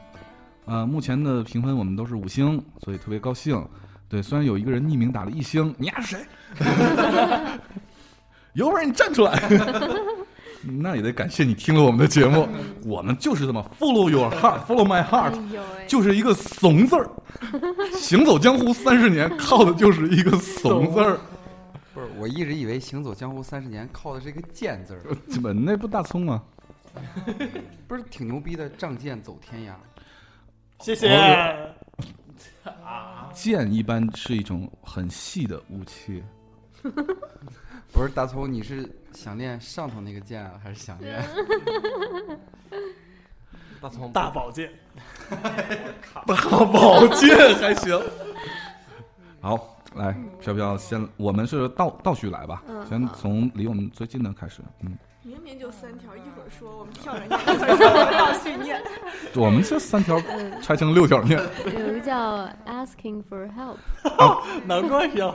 [0.65, 3.63] 呃，目前的评分我们都是五星，所以特别高兴。
[4.09, 6.27] 对，虽然有一个人匿名打了一星，你丫是谁？
[8.55, 9.39] 有本事你站出来！
[10.81, 12.49] 那也得感谢你听了我们的节目，
[12.85, 15.39] 我们就是这么 follow your heart，follow my 哎 heart，
[15.87, 17.09] 就是一个怂字儿。
[17.93, 21.19] 行走江湖三十年，靠的就是一个怂字儿。
[21.95, 26.43] 不是，我一直以为行走江湖三十年靠的是一个贱字儿，怎么那不大葱吗？
[27.87, 29.75] 不是挺牛逼的，仗剑走天涯。
[30.81, 31.09] 谢谢。
[33.33, 36.23] 剑一般是一种很细的武器。
[37.93, 41.25] 不是大葱，你是想练上头那个剑啊，还是想练？
[43.81, 44.73] 大葱大宝剑，
[46.27, 48.01] 大宝剑还行。
[49.41, 54.63] 好，来，飘飘先，我们是倒倒序来吧，嗯先从离我们最近的开始。
[54.81, 54.97] 嗯，
[55.27, 58.81] 明明就三条，一会儿说我们跳着念， 一会儿说我们倒叙念。
[59.35, 60.17] 我们这三条
[60.63, 61.37] 拆成六条念。
[61.65, 63.77] 有一个叫 asking for help，
[64.67, 65.35] 难怪呀。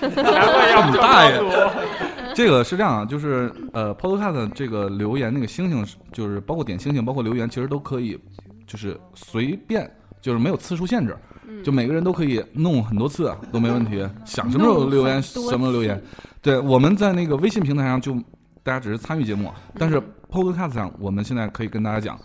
[0.00, 1.40] 难怪要你大爷
[2.34, 8.18] 这个是这样啊，就是呃，Podcast 这个留言那个星星，就是包括点星星，包括留言，其实都可以，
[8.66, 9.88] 就是随便，
[10.20, 11.16] 就是没有次数限制，
[11.46, 16.02] 嗯就每个人都可以弄很多次都没问题，想什么时候留言什么时候留言。
[16.42, 18.16] 对，我们在那个微信平台上就
[18.62, 20.00] 大家只是参与节目，但是
[20.30, 22.18] Podcast 上我们现在可以跟大家讲。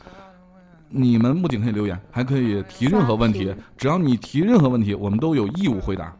[0.96, 3.52] 你们不仅可以留言，还可以提任何问题。
[3.76, 6.16] 只要你提任何问题，我们都有义务回答。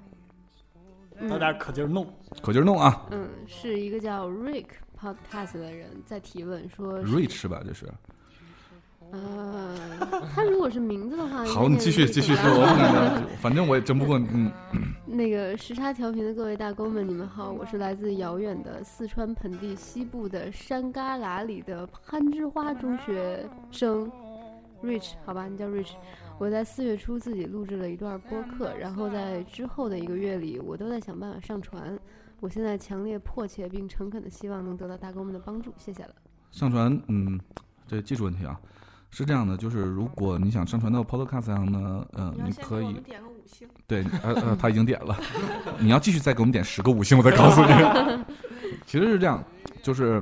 [1.30, 2.08] 大家可劲儿弄。
[2.42, 4.66] 可劲儿弄啊嗯，是一个叫 Rick
[5.00, 7.86] Podcast 的人在提问说，Rich 吧，这是。
[9.14, 9.78] 呃，
[10.34, 14.28] 他如果是名字的话， 好，你继续继续说，我不敢，反正我也争不过你。
[14.34, 14.52] 嗯，
[15.06, 24.12] 那个时差调频的各位大哥们，你们好，我是来自遥远的四川盆地西部的山旮旯里的攀枝花中学生
[24.82, 25.92] Rich，好吧，你叫 Rich。
[26.40, 31.98] 我在四月初自己录制了一段播客，然后在之后的一个月里，我都在想办法上传。
[32.40, 36.16] 我现在强烈迫切并诚恳的希望能得到大哥们的帮助，谢谢了。
[36.52, 37.40] 上传，嗯，
[37.88, 38.60] 这技术问题啊，
[39.16, 43.68] 是这样的，就是如果你想上传到 Podcast 上呢，呃，你可以点个五星。
[43.86, 45.16] 对，呃呃，他已经点了，
[45.80, 48.26] 你要继续再给我们点十个五星，我再告诉你。
[48.88, 49.42] 其实是这样，
[49.84, 50.22] 就是，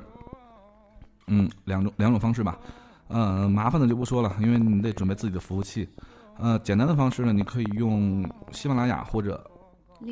[1.27, 2.59] 嗯，两种两种方式吧。
[3.07, 5.87] 呃，麻烦的就不说了，因为你得准备自己的服务器。
[6.37, 9.41] 呃，简单的方式呢，你可以用喜马拉雅或者，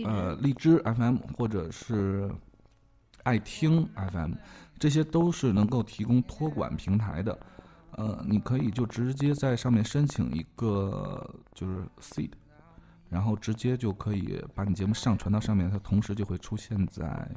[0.06, 2.30] 呃，荔枝 FM 或者是
[3.24, 4.32] 爱听 FM，
[4.78, 7.38] 这些都是能够提供托管平台的。
[8.00, 12.32] 呃，你可以就直接在上面申请一个就是 seed，
[13.10, 17.30] 然后直接就可以把你节目上传到上面，它同时就会出现在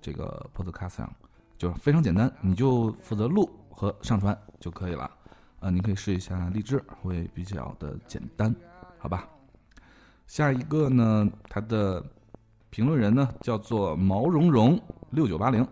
[0.00, 1.12] 这个 Podcast 上，
[1.58, 5.10] 就是非常简单，你就负责录和上传就可以了。
[5.58, 8.54] 呃，你可以试一下荔枝，会比较的简单，
[8.98, 9.28] 好吧？
[10.28, 12.00] 下一个呢，他的
[12.70, 14.80] 评论人呢叫做毛茸茸
[15.10, 15.66] 六九八零，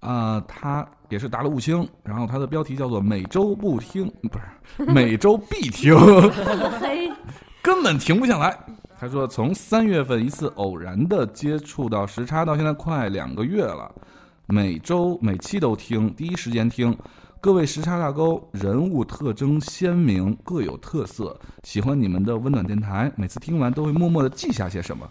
[0.00, 5.94] 啊，他也是打了五星，然后他的标题叫做每周不听，不是每周必听，
[7.62, 8.56] 根本停不下来。
[8.98, 13.92] 他说，从三月份一次偶然的接触到时差，到现在快两个月了，
[14.46, 16.96] 每周每期都听，第一时间听。
[17.40, 25.06] 各位时差大钩，人物特征鲜明，各有特色，喜欢你们的温暖电台，每次听完都会默默的记下些什么。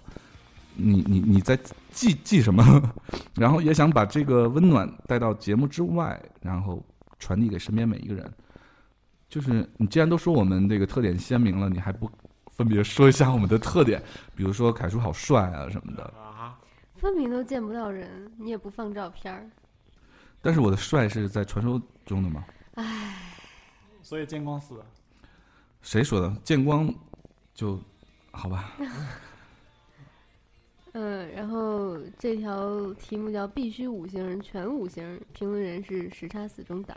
[0.75, 1.57] 你你你在
[1.91, 2.63] 记记什么？
[3.35, 6.83] 然后也想把这个温暖带到节目之外，然后
[7.19, 8.33] 传递给身边每一个人。
[9.29, 12.09] 就是你既然都说我们这个特点鲜明了，你还不
[12.51, 14.01] 分别说一下我们的特点？
[14.35, 16.03] 比如说凯叔好帅啊什么的。
[16.03, 16.59] 啊！
[16.95, 19.49] 分明都见不到人，你也不放照片儿，
[20.41, 22.45] 但是我的帅是在传说中的吗？
[22.75, 23.15] 唉
[24.01, 24.81] 所以见光死。
[25.81, 26.33] 谁说的？
[26.43, 26.93] 见光
[27.53, 27.77] 就
[28.31, 28.71] 好吧。
[30.93, 36.95] 嗯，然后这条题目叫“必须五星人全五星”，评论人是时差死忠党。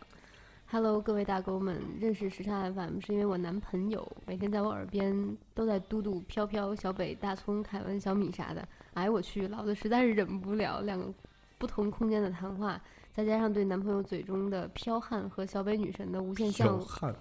[0.67, 8.67] Hello，各位大哥们，认识时差 FM 是因为我男朋友每天在我耳边都在嘟嘟飘飘、小北、大葱、凯文、小米啥的。
[8.93, 11.11] 哎，我去，老子实在是忍不了两个
[11.57, 12.79] 不同空间的谈话，
[13.11, 17.15] 再加上对男朋友嘴中的飘悍和小北女神的无限向往，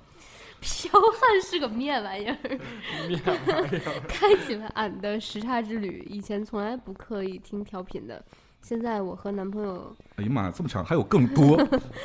[0.60, 2.36] 汉，彪悍是个咩玩意儿？
[3.08, 6.06] 面玩意儿开启了俺的时差之旅。
[6.08, 8.24] 以前从来不刻意听调频的，
[8.62, 11.60] 现在我和男朋友，哎呀妈呀，这么长，还有更多。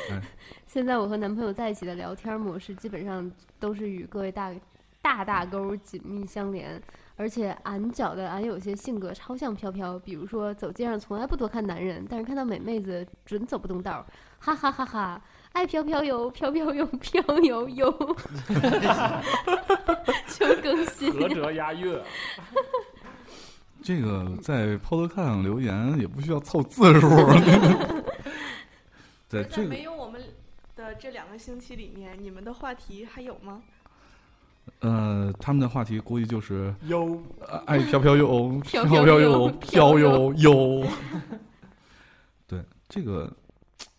[0.66, 4.52] 现在我和男朋友在一起的聊天模式，基本上都是与各位大
[5.00, 6.80] 大大勾紧密相连。
[7.14, 14.06] 而且俺觉得俺有些性格超像飘飘，比如说走街上从来不多看男人，但是看到美妹子准走不动道儿，
[14.38, 15.22] 哈哈哈哈！
[15.52, 17.90] 爱飘飘游，飘飘游，飘游游，
[20.28, 21.12] 求更新。
[21.12, 21.98] 合辙押韵。
[23.82, 27.08] 这个在 Podcast 上留言也不需要凑字数。
[29.28, 30.22] 对，在这个没有我们
[30.76, 33.62] 的这两个星期里面，你们的话题还有吗？
[34.80, 40.86] 呃，他们的话题估计就是哟，呃爱飘飘游，飘飘飘悠，飘飘悠悠。
[42.46, 43.30] 对，这个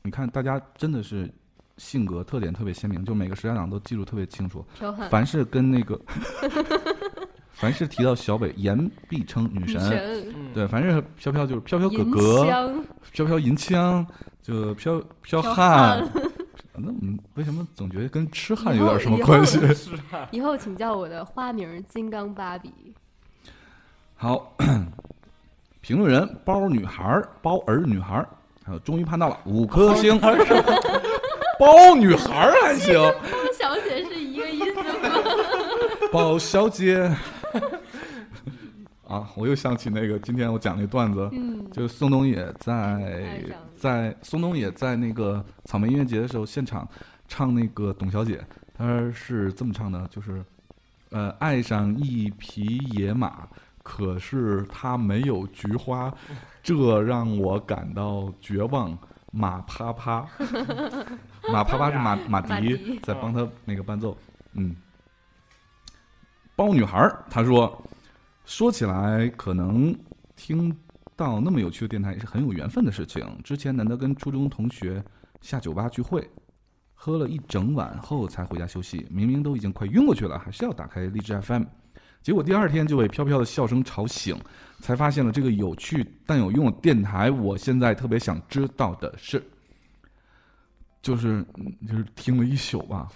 [0.02, 1.30] 你看，大家真的是
[1.78, 4.66] 性格特点特别鲜明，就每个时家长都记住特别清楚。
[5.10, 6.00] 凡是跟那个，
[7.52, 9.82] 凡是提到小北，言必称女女神。
[10.36, 14.06] 嗯对，凡是飘飘就是飘飘哥哥，枪飘飘银枪，
[14.42, 16.12] 就飘飘彪汉悍。
[16.76, 19.60] 那嗯，为什么总觉得跟痴汉有点什么以后关系？
[20.32, 22.72] 以后请叫我的花名儿金刚芭比。
[24.16, 24.56] 好，
[25.82, 28.30] 评论人包女孩儿、包儿女孩儿，
[28.64, 30.20] 还有终于盼到了五颗星，
[31.60, 33.14] 包女孩儿还行，包
[33.58, 35.10] 小姐是一个意思吗？
[36.12, 37.10] 包小姐。
[39.08, 43.44] 啊，我又想起那个今天我讲那段子，嗯，就是宋冬野在
[43.76, 46.88] 在宋冬野在那个草莓音乐节的时候现场
[47.28, 48.42] 唱那个董小姐，
[48.76, 50.44] 他是这么唱的，就是
[51.12, 53.48] 呃爱上一匹野马，
[53.84, 56.12] 可是它没有菊花，
[56.64, 58.98] 这让我感到绝望。
[59.36, 60.28] 马啪啪，
[61.52, 64.18] 马 啪啪是马马马迪迪在帮他那个伴奏，
[64.54, 64.76] 嗯。
[66.56, 67.84] 包女孩儿她说，
[68.46, 69.96] 说起来可能
[70.36, 70.76] 听
[71.16, 73.26] 到那么有趣的电台也是很有缘分的事情。
[73.44, 75.04] 之前难得跟初中同学
[75.42, 76.30] 下酒吧聚会，
[76.94, 81.64] 喝了一整晚后才回家休息，明明都已经快晕过去了，还是要打开荔枝 FM。
[82.22, 84.40] 结果第二天就被飘飘的笑声吵醒，
[84.80, 87.32] 才发现了这个有趣但有用的电台。
[87.32, 89.44] 我现在特别想知道的是，
[91.04, 93.12] 就是嗯就是听了一宿吧，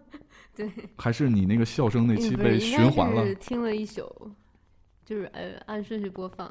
[0.56, 3.24] 对，还是你那个笑声那期被循环了？
[3.26, 3.34] 是？
[3.36, 4.10] 听了一宿，
[5.04, 6.50] 就是呃按顺序播放。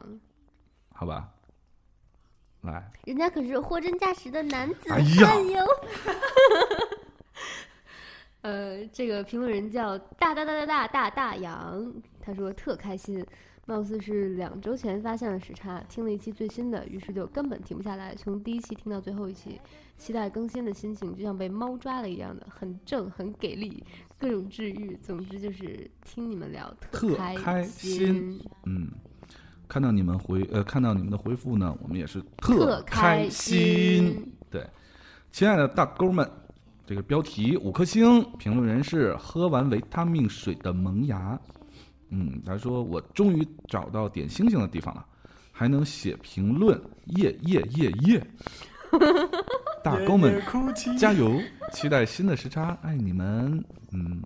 [0.93, 1.29] 好吧，
[2.61, 5.27] 来，人家可是货真价实的男子哎呀。
[5.27, 5.65] 汉哟。
[8.41, 13.25] 呃，这个评论人叫大大大大大大大洋，他说特开心，
[13.65, 19.59] 貌似是两周前发现了时差，听了一期最新的，于是就根本停不下来，从第一期听到最后一期，
[19.97, 23.83] 期待更新的心情就像被猫抓了一样的，很正，很给力，
[24.17, 24.95] 各种治愈。
[25.01, 28.91] 总之就是听你们聊特开开心嗯，
[29.67, 34.31] 看到你们回呃，看到你们的回复呢，我们也是特开心。
[34.51, 34.67] 对，
[35.31, 36.29] 亲爱的大哥们，
[36.85, 41.39] 这个标题五颗星，评论人是喝完维他命水的萌芽。
[42.09, 45.05] 嗯，他说我终于找到点星星的地方了，
[45.51, 46.79] 还能写评论，
[47.17, 48.27] 耶耶耶耶！
[49.83, 50.41] 大勾们
[50.97, 51.39] 加油！
[51.71, 53.63] 期待新的时差，爱你们。
[53.91, 54.21] 嗯，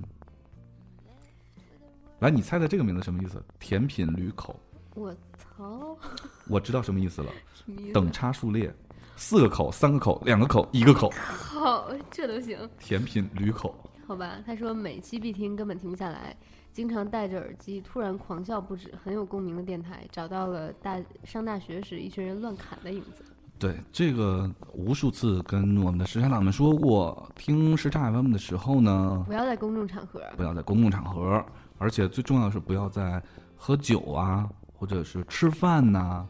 [2.19, 3.43] 来，你猜猜这个名字什么意思？
[3.59, 4.59] 甜品驴口，
[4.95, 5.97] 我操，
[6.47, 7.31] 我知道什么意思了。
[7.53, 8.73] 什么意思等差数列，
[9.15, 12.57] 四个口、三个口、两个口、一个口，好，这都行。
[12.79, 13.75] 甜品驴口。
[14.07, 16.35] 好吧，他说每期必听，根本停不下来，
[16.71, 23.23] 经常戴着耳机突然狂笑不止，很有共鸣的电台，找到了大上大学时一群人乱砍的影子。
[23.59, 31.43] 对这个无数次跟我们的时差党们说过，听时差 FM 的时候呢，不要在公众场合，不要在公共场合，
[31.77, 33.21] 而且最重要的是不要在
[33.57, 36.25] 喝酒啊，或者是吃饭呐、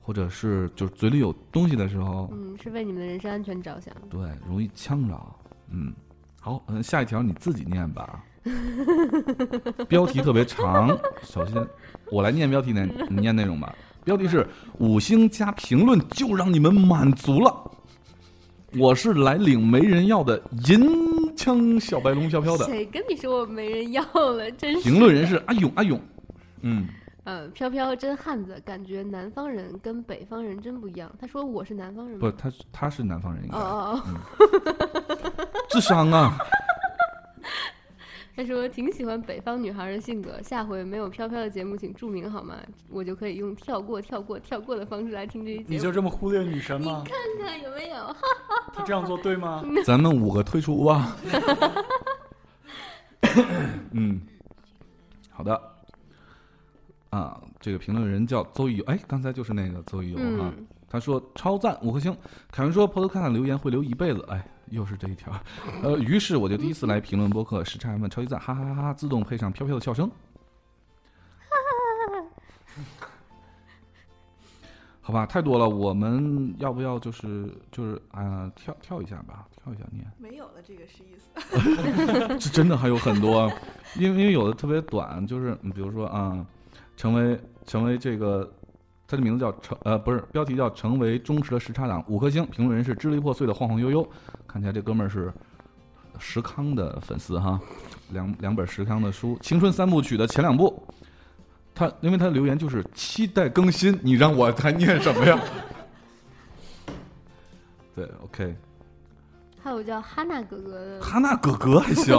[0.00, 3.94] 或者是就是嘴里有东西的时候，嗯，是为你们的人身安全着想。
[4.08, 5.20] 对，容易呛着。
[5.68, 5.92] 嗯，
[6.40, 8.24] 好，嗯，下一条你自己念吧。
[9.86, 11.62] 标题特别长，首先
[12.10, 13.74] 我来念标题呢，你念内容吧。
[14.04, 14.46] 标题是
[14.78, 17.70] 五星加评论就让你们满足了。
[18.78, 22.64] 我是来领没人要的银枪小白龙飘飘的。
[22.66, 24.50] 谁跟你说我没人要了？
[24.52, 24.80] 真是。
[24.80, 26.00] 评论人是阿勇阿勇，
[26.62, 26.86] 嗯，
[27.24, 31.10] 嗯，飘飘真汉子，感觉南方人跟北方人真不一样。
[31.20, 36.38] 他说我是南方人不，他他是南方人，应该哦哦哦，智商啊。
[38.40, 42.56] 他说挺喜欢北方女孩的性格，下回没有飘飘的节目请注明好吗？
[42.88, 45.66] 我就可以用跳过、跳过、跳过的方式来听这一节目。
[45.68, 47.04] 你就这么忽略女神吗？
[47.04, 47.14] 看
[47.46, 48.16] 看有没有？
[48.72, 49.62] 他这样做对吗？
[49.84, 51.14] 咱们五个退出吧。
[53.92, 54.18] 嗯，
[55.28, 55.60] 好的。
[57.10, 60.24] 啊，这个评论人叫邹一游，哎，刚才就是那个邹一游哈。
[60.56, 62.14] 嗯，他说超赞五颗星。
[62.50, 65.32] 凯文说 Podcast 留言会留一辈子，哎，又是这一条。
[65.82, 68.92] 呃，于是我就第一次来评论播客，时差们超级赞，哈哈哈哈！
[68.92, 70.10] 自动配上飘飘的笑声。
[75.00, 80.04] 好吧，太多了，我们要不要就是就是啊、跳跳一下吧，跳一下念。
[80.18, 82.38] 没有了，这个是意思。
[82.38, 83.50] 是真的还有很多，
[83.96, 86.44] 因为因为有的特别短，就是你比如说啊、
[86.96, 88.48] 成为成为这个，
[89.10, 94.08] 他的名字叫成呃不是标题叫成为忠实的时差党五颗星，评论人是支离破碎的晃晃悠悠，
[94.46, 95.32] 看起来这哥们儿是
[96.20, 97.60] 石康的粉丝哈，
[98.10, 100.80] 两两本石康的书，青春三部曲的前两部，
[101.74, 105.40] 他因为他留言就是期待更新，你让我还念什么呀？
[107.96, 108.54] 对，OK，
[109.60, 112.14] 还有叫哈娜哥哥的，哈娜哥哥还行。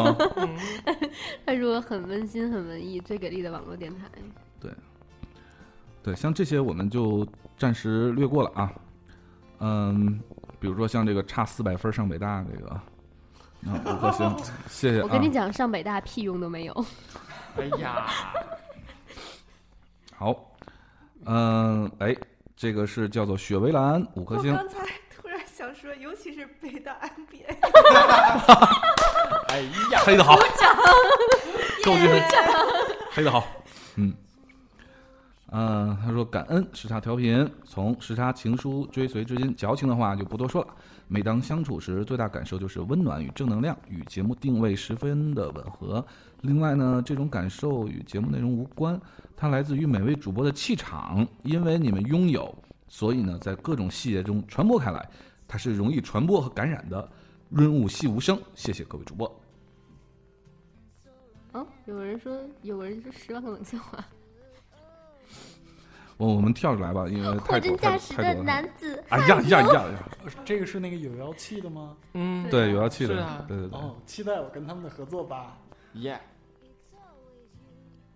[1.47, 4.05] 他说很温馨、很文艺，最给力的网络电台。
[4.59, 4.69] 对，
[6.15, 7.27] 像这些我们就
[7.57, 8.71] 暂时略过了啊。
[9.59, 10.19] 嗯，
[10.59, 12.83] 比如说像这个差四百分上北大这个，啊，
[13.85, 14.37] 五颗星，
[14.67, 15.03] 谢谢啊。
[15.03, 16.85] 我跟你讲，上北大屁用都没有。
[17.57, 18.07] 哎呀，
[20.17, 20.35] 好，
[21.25, 22.15] 嗯，哎，
[22.55, 24.79] 这个是叫做雪薇兰五颗星，我刚才
[25.15, 27.45] 突然想说，尤其是北大 MBA，
[29.49, 30.35] 哎呀，黑的好，
[31.83, 32.09] 周军
[33.11, 33.45] 黑的好，
[33.97, 34.11] 嗯。
[35.53, 40.73] 嗯，他说感恩时差调频，从时差情书追随至今，矫情的话就不多说了。
[41.09, 46.05] 每当相处时，最大感受就是温暖与正能量，与节目定位十分的吻合。
[46.39, 48.97] 另外呢，这种感受与节目内容无关，
[49.35, 52.55] 它来自于每位主播的气场，因为你们拥有，
[52.87, 55.05] 所以呢，在各种细节中传播开来，
[55.49, 57.11] 它是容易传播和感染的。
[57.49, 59.27] 润物细无声，谢谢各位主播。
[61.51, 64.01] 哦，有人说，有人说十万个冷笑话。
[66.21, 68.63] 我我们跳出来吧，因为 太多太太多了。
[68.77, 69.83] 子，哎呀呀呀呀！
[70.45, 71.95] 这个是那个有妖气的吗？
[72.13, 73.15] 嗯，对，有妖气的
[73.47, 75.57] 对对对，哦，期待我跟他们的合作吧。
[75.93, 76.19] 耶，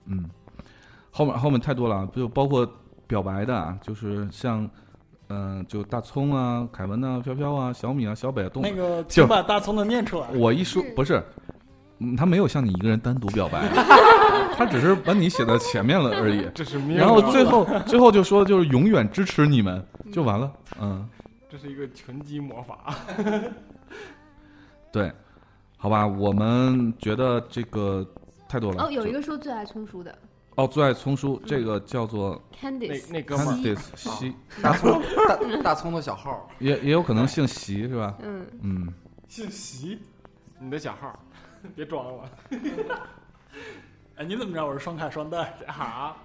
[0.05, 0.29] 嗯，
[1.09, 2.69] 后面后面太多了，就包括
[3.07, 4.69] 表白的啊，就是像，
[5.29, 10.29] 嗯、就大葱啊、凯文啊、飘飘啊、小米啊、小北啊，都那个，请把大葱的念出来。
[10.35, 11.23] 我一说不是，
[12.05, 13.67] 嗯他没有向你一个人单独表白，
[14.55, 16.47] 他只是把你写在前面了而已。
[16.53, 20.51] 这是命啊，然后最后 最后就说就是永远支持你们，就完了。
[20.79, 21.07] 嗯，
[21.49, 22.95] 这是一个拳击魔法，
[24.91, 25.11] 对，
[25.77, 28.05] 好吧，我们觉得这个
[28.47, 28.83] 太多了。
[28.85, 30.17] 哦，有一个说最爱葱叔的
[30.55, 38.15] 哦，最爱葱叔，这个叫做 Candice，那哥们儿 Candice 西，大葱大 大葱的小号，也也有可能姓席是吧？
[38.21, 38.93] 嗯，嗯，
[39.27, 39.99] 姓席。
[40.57, 41.19] 你的小号，
[41.75, 42.29] 别装了
[44.17, 45.53] 哎，你怎么知道我是双卡双待？
[45.67, 46.15] 啊！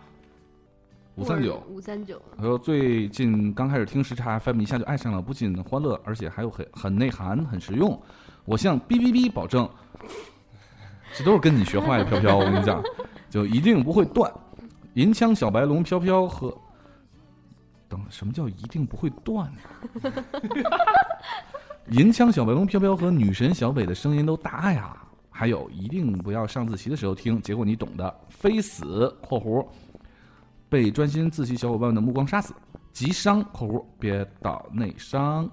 [1.16, 1.62] 五三九。
[1.68, 8.00] 五三九，他说最近刚开始听时差 FM，一下就爱上了，不仅欢乐，而且还有很很内涵，很实用。
[8.44, 9.68] 我向哔哔哔保证，
[11.16, 12.82] 这都是跟你学坏的，飘飘，我跟你讲，
[13.28, 14.32] 就一定不会断。
[14.94, 16.56] 银枪小白龙飘飘和
[17.88, 19.60] 等什么叫一定不会断呢？
[21.88, 24.96] 银枪小白龙飘飘和女神小北的声音都大呀。
[25.40, 29.66] 还有一定不要上自习的时候听，结果你懂的，非死（括弧）
[30.68, 32.52] 被专心自习小伙伴的目光杀死，
[32.92, 35.48] 急伤（括弧憋到内伤）。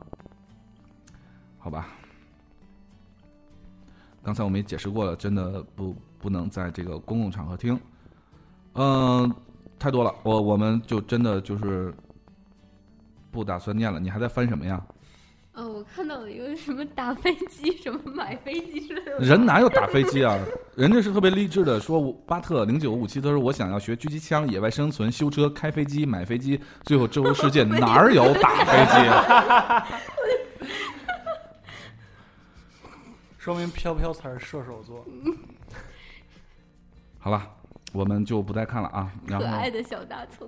[1.57, 1.87] 好吧，
[4.21, 7.79] 刚才我们也解释过了，真的不不能在这个公共场合听。
[8.73, 9.33] 嗯、
[9.79, 11.95] 太多了，我我们就真的就是
[13.31, 14.01] 不打算念了。
[14.01, 14.85] 你还在翻什么呀？
[15.57, 19.17] 哦，我看到了一个什么打飞机，什么买飞机之类的。
[19.17, 20.37] 人哪有打飞机啊？
[20.75, 29.87] 人家是特别励志的，说巴特零九五七，他说我想要学狙击枪、野外生存、修车、开飞机、买飞机，最后周游世界， 哪儿有 打飞机啊？
[33.39, 35.03] 说明飘飘才是射手座。
[37.17, 37.49] 好了，
[37.93, 39.09] 我们就不再看了啊。
[39.25, 40.47] 然后可爱的小大葱，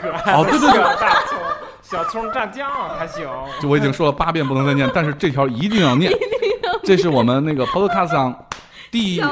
[0.00, 1.38] 可爱哦，对对对，小大葱，
[1.82, 3.28] 小葱蘸酱还行。
[3.60, 6.12] 就我已经说了八遍不能再念， 但是这条一定要念。
[6.82, 8.46] 这是我们那个 Podcast 上
[8.90, 9.22] 第一，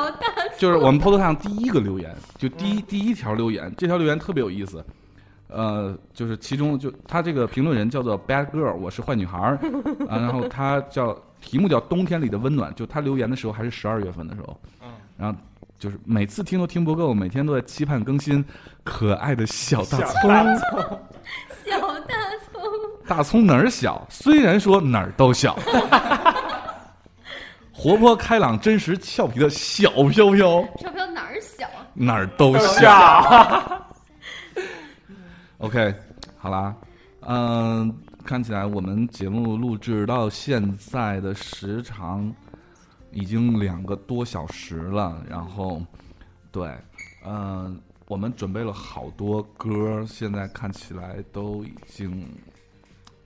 [0.57, 4.85] 就是我们 Podcast 上第一个留言，就第一、第一条留言，这条留言特别有意思。
[5.49, 9.59] 呃，就是其中就他这个评论人叫做 Bad Girl，我是坏女孩儿
[10.07, 15.39] 啊，然后他叫题目叫冬天里的温暖，就他留言的时候还是十二月份的时候，嗯，然后
[15.79, 18.45] 就是每次听都听不够，每天都在期盼更新
[18.83, 20.31] 可爱的小大葱。
[21.65, 22.15] 小大
[22.53, 22.63] 葱，
[23.07, 24.05] 大葱哪儿小？
[24.11, 25.57] 虽然说哪儿都小，
[27.73, 31.87] 活泼开朗、真实俏皮的小飘飘，飘飘哪儿小啊？
[31.95, 32.81] 哪儿都小。
[32.81, 33.87] 小
[35.59, 35.95] OK，
[36.39, 36.75] 好啦，
[37.21, 37.95] 嗯、
[38.25, 42.33] 看起来我们节目录制到现在的时长
[43.11, 45.83] 已经两个多小时了，然后，
[46.51, 46.77] 对，
[47.25, 52.27] 嗯、我们准备了好多歌，现在看起来都已经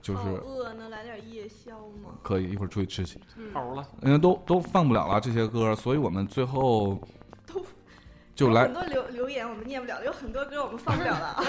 [0.01, 2.11] 就是饿，能来点夜宵吗？
[2.21, 3.19] 可以一会儿出去吃去，
[3.53, 6.99] 好了，因为都都放不了了这些歌，所以我们最后
[7.45, 7.63] 都
[8.35, 11.43] 就来很多留留言我们念不了，有很多歌我们放不了了 啊。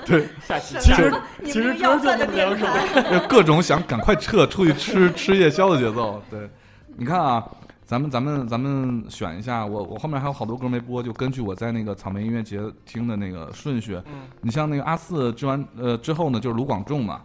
[0.46, 6.22] 下期其实你其实要歌就饭的电这么两首台， 各种想赶快撤出去吃吃夜宵的节奏。
[6.30, 6.48] 对，
[6.96, 7.46] 你看啊，
[7.88, 13.98] 咱们咱们咱们选一下，我我后面还有好多歌没播，就根据我在那个草莓音乐节听的那个顺序。
[14.04, 17.22] 嗯，你像那个阿四之完呃之后呢，就是卢广仲嘛，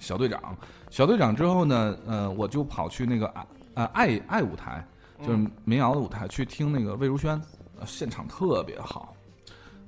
[0.00, 0.56] 小队长，
[0.90, 4.84] 小队长之后呢，呃，我就跑去那个爱呃爱爱舞台，
[5.20, 7.40] 就是民谣的舞台去听那个魏如萱，
[7.78, 9.14] 呃现场特别好。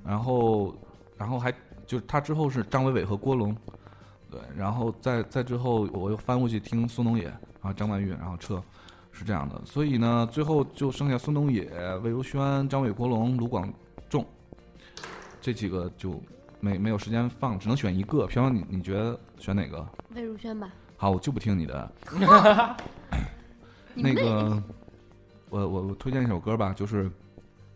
[0.05, 0.73] 然后，
[1.17, 1.51] 然后还
[1.85, 3.53] 就是他之后是张伟伟和郭龙，
[4.31, 8.63] 对，然后再再之后我又翻过去听苏东野，然后张曼玉，然后撤，
[9.15, 9.61] 是这样的。
[9.65, 11.71] 所以呢，最后就剩下孙东野、
[12.03, 13.73] 魏如萱、张伟、国龙、卢广
[14.09, 14.25] 仲
[15.39, 16.21] 这几个就
[16.59, 18.27] 没没有时间放，只能选一个。
[18.27, 19.87] 平常你你觉得选哪个？
[20.13, 21.91] 魏如萱吧，好，我就不听你的。
[23.93, 24.61] 那个，
[25.49, 27.09] 我我我推荐一首歌吧，就是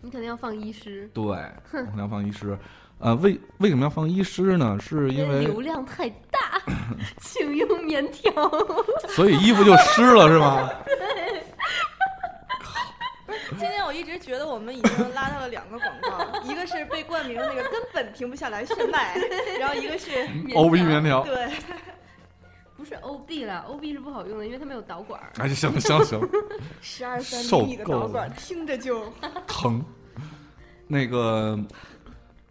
[0.02, 2.58] 你肯定要放医师，对，我们要放医师。
[3.00, 4.78] 呃，为为什么要放医师呢？
[4.82, 6.62] 是因为流量太大，
[7.22, 8.32] 请用棉条。
[9.10, 10.70] 所以衣服就湿了是吗？
[13.52, 19.18] 今天我一直觉得我们已经拉到了两个广告，一个是被冠名的那个根本停不下来炫迈，
[19.60, 20.12] 然后一个是
[20.56, 21.24] O B 棉条。
[21.24, 21.50] 对
[22.78, 25.32] 不是 OB 了，OB 是不好用的，因为它没有导管儿。
[25.40, 26.22] 哎，行行行，
[26.82, 29.12] 十二三受厘米的导管，听着就
[29.46, 29.84] 疼。
[30.88, 31.60] 那个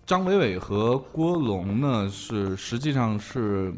[0.09, 3.71] 张伟伟和郭龙呢，是实际上是，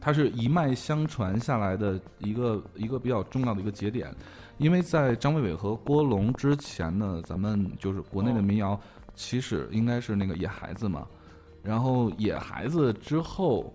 [0.00, 4.12] 它是一脉相传下来的一个一个比较重要的一个节点，
[4.58, 8.76] 因为在张伟伟和郭龙之前呢，咱们就是国内的民谣
[9.14, 11.06] 起始应该是那个野孩子嘛，
[11.62, 13.72] 然后野孩子之后，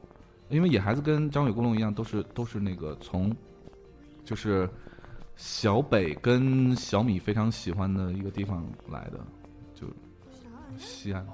[0.49, 3.33] 因为野孩子跟张伟郭龙一样，都是都是那个从
[4.25, 4.69] 就是
[5.37, 8.61] 小北跟小米非常喜欢的一个地方
[8.91, 9.19] 来的，
[9.73, 9.87] 就
[10.77, 11.25] 西安。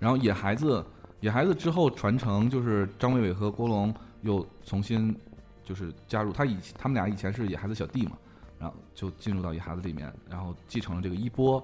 [0.00, 0.84] 然后野孩子，
[1.20, 5.16] 野孩子之后传承就是张伟伟和郭龙又重新
[5.62, 8.12] 就是加入，他以他们俩以前是野孩子小弟嘛，
[8.58, 11.62] 然后就进入到野孩子里面，然后继承了这个衣钵。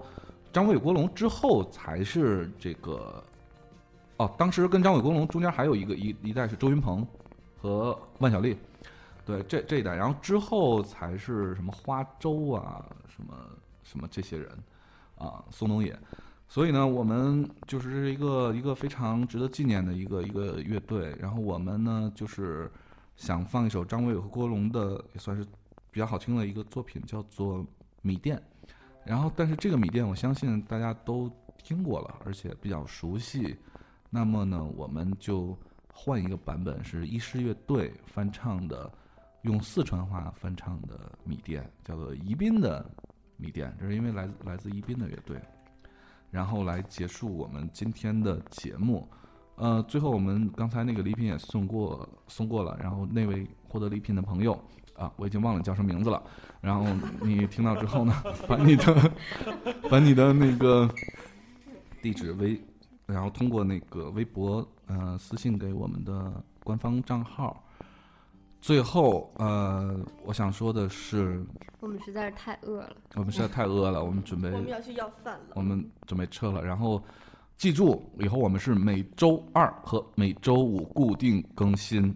[0.53, 3.25] 张伟郭龙之后才是这个，
[4.19, 7.07] 哦，当时跟张伟郭龙中间还有一个一一代是周云鹏
[7.57, 8.57] 和万晓利，
[9.25, 13.35] 对这这一代，然后之后才是什么花粥啊，什么
[13.83, 14.49] 什么这些人
[15.17, 15.99] 啊，宋冬野。
[16.49, 21.15] 所以呢，我们就是这是一个一个非常值得纪念的一个一个乐队。
[21.21, 22.71] 然后我们呢，就是
[23.17, 25.45] 想放一首张伟伟和郭龙的，也算是
[25.91, 27.59] 比较好听的一个作品，叫做
[28.01, 28.37] 《米店》。
[29.05, 33.57] 然后，但是这个米店，我相信大家都听过了，而且比较熟悉。
[34.09, 35.57] 那么呢，我们就
[35.93, 38.91] 换一个版本，是医师乐队翻唱的，
[39.43, 40.97] 用四川话翻唱的
[41.29, 42.89] 《米店》，叫做宜宾的
[43.37, 43.77] 米店。
[43.81, 45.41] 这是因为来自来自宜宾的乐队。
[46.37, 49.09] 然后来结束我们今天的节目。
[49.55, 54.53] 呃，最后我们刚才那个礼品也送过送过了，然后那位获得礼品的朋友
[54.99, 56.23] 啊，我已经忘了叫什么名字了。
[56.61, 56.85] 然后
[57.23, 58.13] 你听到之后呢，
[58.47, 59.13] 把你的
[59.89, 60.87] 把你的那个
[62.03, 62.61] 地址微，
[63.07, 67.65] 然后通过那个微博呃私信给我们的官方账号。
[68.67, 71.41] 最后呃，我想说的是，
[71.79, 75.55] 我们实在是太饿了，我们实在太饿了，我们准备 我们要去要饭了。
[75.55, 76.65] 我们准备撤了。
[76.65, 77.01] 然后
[77.57, 82.13] 记住，以后我们是每周二和每周五固定更新，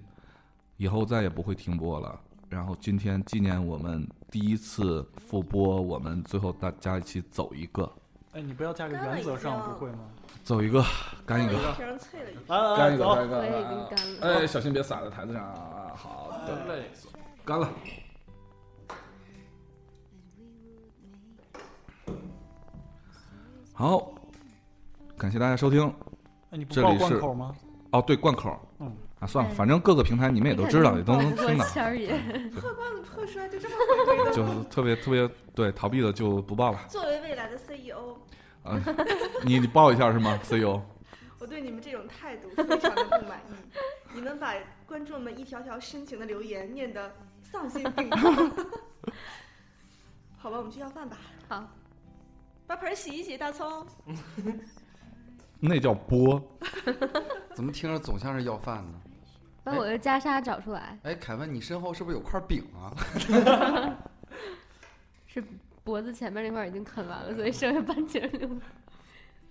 [0.77, 2.18] 以后再也不会停播了。
[2.48, 7.89] 然后今天纪念我们第一次复播，我们最后大家一起走一个，
[8.32, 10.01] 哎，你不要加个原则上，不会吗？
[10.43, 10.85] 走一个，
[11.25, 13.37] 干一个，瓶儿脆了一来来来，干一个，干一个。
[13.39, 14.41] 我已经干了。
[14.41, 15.93] 哎，小心别洒在台子上啊！
[15.95, 16.91] 好的，累。
[17.45, 17.69] 干了。
[23.73, 24.12] 好，
[25.17, 25.87] 感谢大家收听。
[26.51, 27.55] 哎，你不报这里是贯口吗？
[27.93, 28.59] 哦，对，贯口。
[28.81, 28.93] 嗯。
[29.21, 31.65] 啊，算了，反正各个平台你们也都知道，也都能听到。
[31.75, 33.77] 罐子破摔，就这么
[34.07, 34.33] 回归。
[34.33, 36.81] 就是特别特别对逃避的就不报了。
[36.89, 38.17] 作为未来的 CEO，
[38.71, 38.81] 啊，
[39.45, 40.81] 你你报一下是吗？CEO，
[41.39, 43.55] 我对你们这种态度非常的不满意。
[44.15, 44.55] 你们把
[44.87, 48.35] 观众们一条条深情的留言念得丧心病狂。
[50.39, 51.17] 好吧，我们去要饭吧。
[51.49, 51.69] 好，
[52.67, 53.87] 把盆儿洗一洗，大葱。
[55.61, 56.43] 那叫播。
[57.55, 59.01] 怎么听着总像是要饭呢？
[59.63, 62.97] 把把我的袈裟找出来，哎，凯文，你身后是不是有块饼啊？
[65.27, 65.45] 是
[65.91, 68.61] 脖子前面那块儿已经啃完了，所以剩下半截儿留着。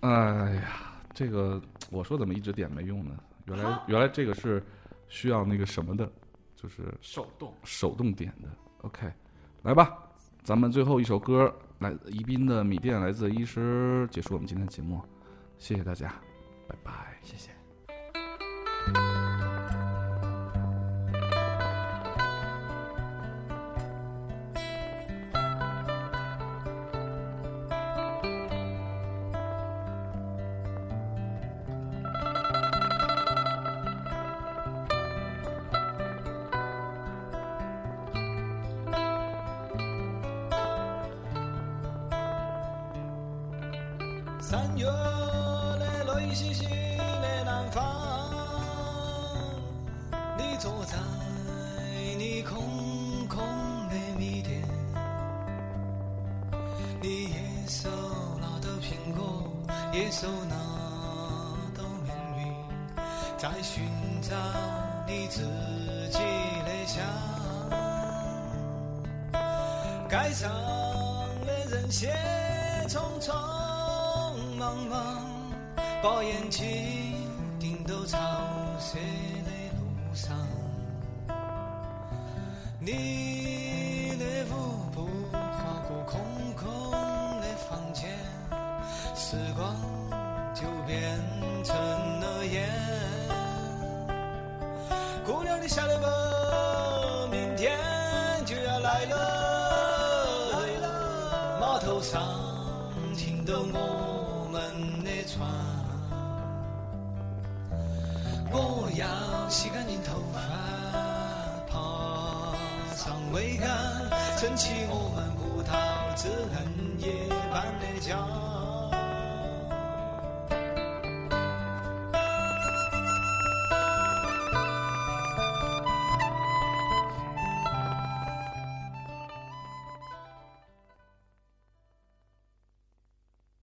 [0.00, 1.60] 哎呀，这个
[1.90, 3.14] 我说怎么一直点没用呢？
[3.44, 4.62] 原来原来这个是
[5.08, 6.10] 需要那个什么的，
[6.56, 7.52] 就是手动。
[7.62, 8.48] 手动点的。
[8.82, 9.12] OK，
[9.62, 9.92] 来吧，
[10.42, 15.02] 咱们最后一首歌，来宜宾的米店来自医师，结束我们今天的节目，
[15.58, 16.08] 谢谢大家，
[16.66, 17.50] 拜拜，谢谢。